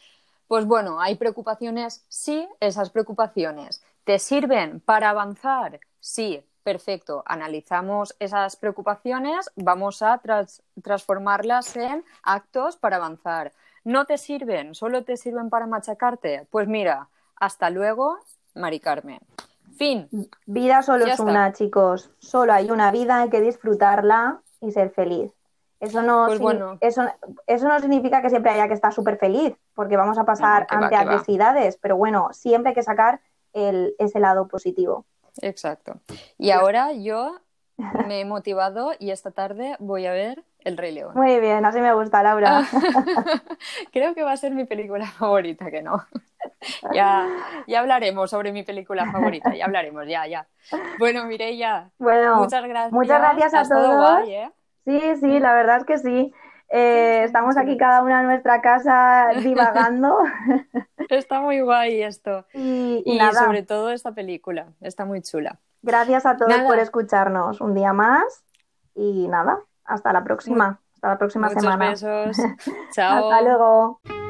pues 0.48 0.66
bueno, 0.66 1.02
hay 1.02 1.16
preocupaciones, 1.16 2.06
sí, 2.08 2.48
esas 2.60 2.90
preocupaciones 2.90 3.84
te 4.06 4.20
sirven 4.20 4.80
para 4.80 5.10
avanzar, 5.10 5.82
sí, 6.00 6.42
perfecto, 6.72 7.24
analizamos 7.26 8.14
esas 8.20 8.58
preocupaciones, 8.58 9.50
vamos 9.56 10.02
a 10.02 10.18
tras- 10.18 10.62
transformarlas 10.84 11.78
en 11.78 12.04
actos 12.24 12.76
para 12.76 12.98
avanzar. 12.98 13.54
¿No 13.86 14.04
te 14.04 14.18
sirven? 14.18 14.76
¿Solo 14.76 15.06
te 15.06 15.16
sirven 15.16 15.50
para 15.50 15.66
machacarte? 15.66 16.46
Pues 16.52 16.68
mira, 16.68 17.08
hasta 17.38 17.70
luego, 17.70 18.18
Mari 18.54 18.82
Carmen. 18.82 19.20
Fin. 19.78 20.10
Vida 20.46 20.82
solo 20.82 21.06
Ya 21.06 21.14
es 21.14 21.20
está. 21.22 21.32
una, 21.32 21.54
chicos. 21.54 22.12
Solo 22.20 22.52
hay 22.52 22.70
una 22.70 22.92
vida, 22.92 23.22
hay 23.22 23.30
que 23.30 23.40
disfrutarla 23.40 24.42
y 24.60 24.72
ser 24.74 24.90
feliz. 24.90 25.32
Eso 25.80 26.02
no, 26.02 26.26
Pues 26.28 26.40
bueno. 26.40 26.78
eso, 26.82 27.04
eso 27.46 27.68
no 27.70 27.80
significa 27.80 28.22
que 28.22 28.30
siempre 28.30 28.52
haya 28.52 28.68
que 28.68 28.74
estar 28.74 28.92
súper 28.92 29.18
feliz, 29.18 29.56
porque 29.74 29.96
vamos 29.96 30.18
a 30.18 30.26
pasar 30.26 30.68
No, 30.70 30.80
ante 30.80 30.96
va. 30.96 31.02
adversidades, 31.04 31.78
pero 31.78 31.96
bueno, 31.96 32.28
siempre 32.34 32.72
hay 32.72 32.76
que 32.76 32.84
sacar 32.84 33.22
el, 33.54 33.96
ese 34.00 34.20
lado 34.20 34.50
positivo. 34.50 35.06
Exacto. 35.42 36.00
Y 36.38 36.52
ahora 36.52 36.94
yo 36.94 37.40
me 38.08 38.22
he 38.22 38.26
motivado 38.26 38.94
y 39.00 39.12
esta 39.12 39.32
tarde 39.32 39.76
voy 39.80 40.06
a 40.08 40.12
ver 40.12 40.44
El 40.60 40.78
Rey 40.78 40.94
León. 40.94 41.12
Muy 41.16 41.40
bien, 41.40 41.64
así 41.66 41.80
me 41.80 41.94
gusta, 41.94 42.24
Laura. 42.24 42.64
Creo 43.94 44.16
que 44.16 44.24
va 44.24 44.32
a 44.32 44.38
ser 44.38 44.54
mi 44.54 44.66
película 44.66 45.06
favorita, 45.06 45.70
que 45.70 45.82
no. 45.82 46.04
ya, 46.94 47.28
ya 47.68 47.80
hablaremos 47.80 48.30
sobre 48.30 48.52
mi 48.52 48.64
película 48.64 49.12
favorita, 49.12 49.56
ya 49.56 49.66
hablaremos, 49.66 50.08
ya, 50.08 50.26
ya. 50.28 50.48
Bueno, 51.00 51.26
Mireia, 51.26 51.92
Bueno, 52.00 52.38
muchas 52.38 52.66
gracias. 52.68 52.92
muchas 52.92 53.22
gracias 53.22 53.54
a 53.54 53.64
todos. 53.76 53.98
guay, 53.98 54.34
¿eh? 54.34 54.52
sí, 54.86 55.16
sí, 55.20 55.40
la 55.40 55.54
verdad 55.54 55.78
es 55.78 55.86
que 55.86 55.98
sí. 56.00 56.34
Eh, 56.70 57.24
estamos 57.24 57.56
aquí 57.58 57.78
cada 57.78 58.02
una 58.04 58.20
en 58.22 58.28
nuestra 58.28 58.62
casa 58.62 59.30
divagando 59.42 60.20
Está 61.10 61.40
muy 61.40 61.62
guay 61.62 62.02
esto. 62.04 62.46
y, 62.54 63.04
sobre 63.34 63.64
todo 63.64 63.92
esta 63.92 64.12
película, 64.12 64.68
está 64.82 65.06
muy 65.06 65.22
chula. 65.22 65.60
gracias 65.82 66.26
a 66.26 66.36
todos 66.36 66.50
Nada. 66.50 66.68
por 66.68 66.80
escucharnos 66.80 67.62
un 67.62 67.74
día 67.74 67.94
más 67.94 68.44
y 68.96 69.28
nada, 69.30 69.60
hasta 69.86 70.12
la 70.12 70.24
próxima, 70.26 70.82
hasta 70.96 71.08
la 71.10 71.18
próxima 71.18 71.48
Muchos 71.48 71.64
semana. 71.64 71.90
besos. 71.92 72.38
Chao. 72.94 73.30
Hasta 73.32 73.42
luego. 73.44 74.27